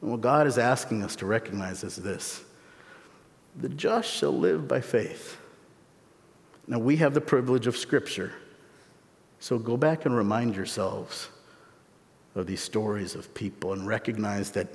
And 0.05 0.11
what 0.11 0.21
God 0.21 0.45
is 0.45 0.59
asking 0.59 1.01
us 1.01 1.15
to 1.15 1.25
recognize 1.25 1.83
is 1.83 1.95
this 1.95 2.43
the 3.55 3.69
just 3.69 4.07
shall 4.07 4.37
live 4.37 4.67
by 4.67 4.79
faith. 4.79 5.39
Now, 6.67 6.77
we 6.77 6.97
have 6.97 7.15
the 7.15 7.21
privilege 7.21 7.65
of 7.65 7.75
Scripture. 7.75 8.31
So 9.39 9.57
go 9.57 9.75
back 9.75 10.05
and 10.05 10.15
remind 10.15 10.55
yourselves 10.55 11.29
of 12.35 12.45
these 12.45 12.61
stories 12.61 13.15
of 13.15 13.33
people 13.33 13.73
and 13.73 13.87
recognize 13.87 14.51
that 14.51 14.67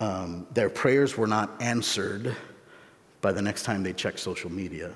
um, 0.00 0.48
their 0.52 0.68
prayers 0.68 1.16
were 1.16 1.28
not 1.28 1.50
answered 1.60 2.34
by 3.20 3.30
the 3.30 3.42
next 3.42 3.62
time 3.62 3.84
they 3.84 3.92
checked 3.92 4.18
social 4.18 4.50
media. 4.50 4.92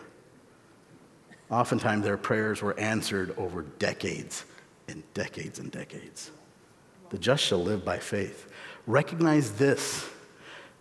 Oftentimes, 1.49 2.03
their 2.03 2.17
prayers 2.17 2.61
were 2.61 2.77
answered 2.77 3.39
over 3.39 3.63
decades 3.79 4.47
and 4.89 5.05
decades 5.15 5.61
and 5.61 5.71
decades. 5.71 6.33
The 7.11 7.19
just 7.19 7.45
shall 7.45 7.63
live 7.63 7.85
by 7.85 7.99
faith. 8.01 8.50
Recognize 8.87 9.53
this 9.53 10.09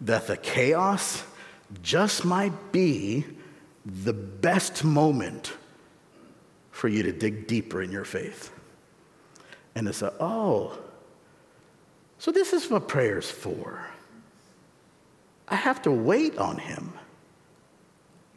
that 0.02 0.28
the 0.28 0.38
chaos 0.38 1.24
just 1.84 2.24
might 2.24 2.72
be 2.72 3.26
the 3.86 4.14
best 4.14 4.84
moment 4.84 5.54
for 6.72 6.88
you 6.88 7.04
to 7.04 7.12
dig 7.12 7.48
deeper 7.48 7.82
in 7.82 7.92
your 7.92 8.06
faith. 8.06 8.52
And 9.76 9.86
to 9.88 9.94
say, 9.94 10.10
oh, 10.20 10.80
so, 12.20 12.32
this 12.32 12.52
is 12.52 12.70
what 12.70 12.90
prayer's 12.90 13.32
for. 13.32 13.88
I 15.48 15.56
have 15.56 15.82
to 15.84 15.92
wait 15.92 16.38
on 16.38 16.58
Him. 16.58 16.92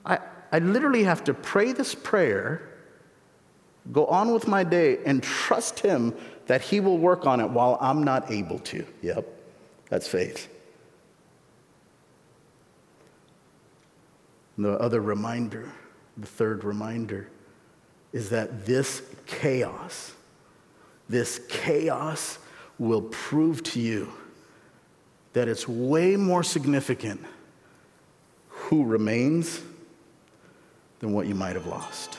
I, 0.07 0.21
I 0.53 0.61
literally 0.61 1.03
have 1.03 1.25
to 1.25 1.35
pray 1.35 1.73
this 1.73 1.93
prayer, 1.93 2.79
go 3.91 4.07
on 4.07 4.33
with 4.33 4.47
my 4.47 4.63
day, 4.63 4.99
and 5.05 5.21
trust 5.21 5.81
Him 5.81 6.15
that 6.47 6.63
He 6.63 6.79
will 6.79 6.97
work 6.97 7.27
on 7.27 7.41
it 7.41 7.51
while 7.51 7.77
I'm 7.81 8.05
not 8.05 8.31
able 8.31 8.61
to. 8.61 8.87
Yep, 9.03 9.27
that's 9.93 10.09
faith. 10.09 10.49
And 14.57 14.64
the 14.64 14.72
other 14.78 15.03
reminder, 15.03 15.70
the 16.16 16.26
third 16.26 16.64
reminder, 16.64 17.28
is 18.11 18.30
that 18.30 18.64
this 18.64 19.03
chaos, 19.26 20.14
this 21.11 21.43
chaos 21.51 22.38
will 22.78 23.03
prove 23.03 23.62
to 23.64 23.80
you 23.80 24.11
that 25.34 25.47
it's 25.47 25.68
way 25.68 26.16
more 26.16 26.43
significant 26.43 27.20
who 28.49 28.86
remains 28.86 29.61
than 31.01 31.12
what 31.12 31.26
you 31.26 31.34
might 31.34 31.55
have 31.55 31.66
lost. 31.66 32.18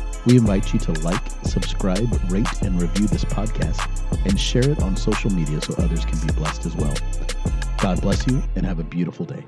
we 0.25 0.37
invite 0.37 0.73
you 0.73 0.79
to 0.79 0.91
like, 1.01 1.21
subscribe, 1.43 2.09
rate, 2.31 2.61
and 2.61 2.81
review 2.81 3.07
this 3.07 3.25
podcast 3.25 3.87
and 4.25 4.39
share 4.39 4.69
it 4.69 4.81
on 4.81 4.95
social 4.95 5.31
media 5.31 5.61
so 5.61 5.73
others 5.77 6.05
can 6.05 6.19
be 6.25 6.33
blessed 6.33 6.65
as 6.65 6.75
well. 6.75 6.93
God 7.79 8.01
bless 8.01 8.27
you 8.27 8.43
and 8.55 8.65
have 8.65 8.79
a 8.79 8.83
beautiful 8.83 9.25
day. 9.25 9.45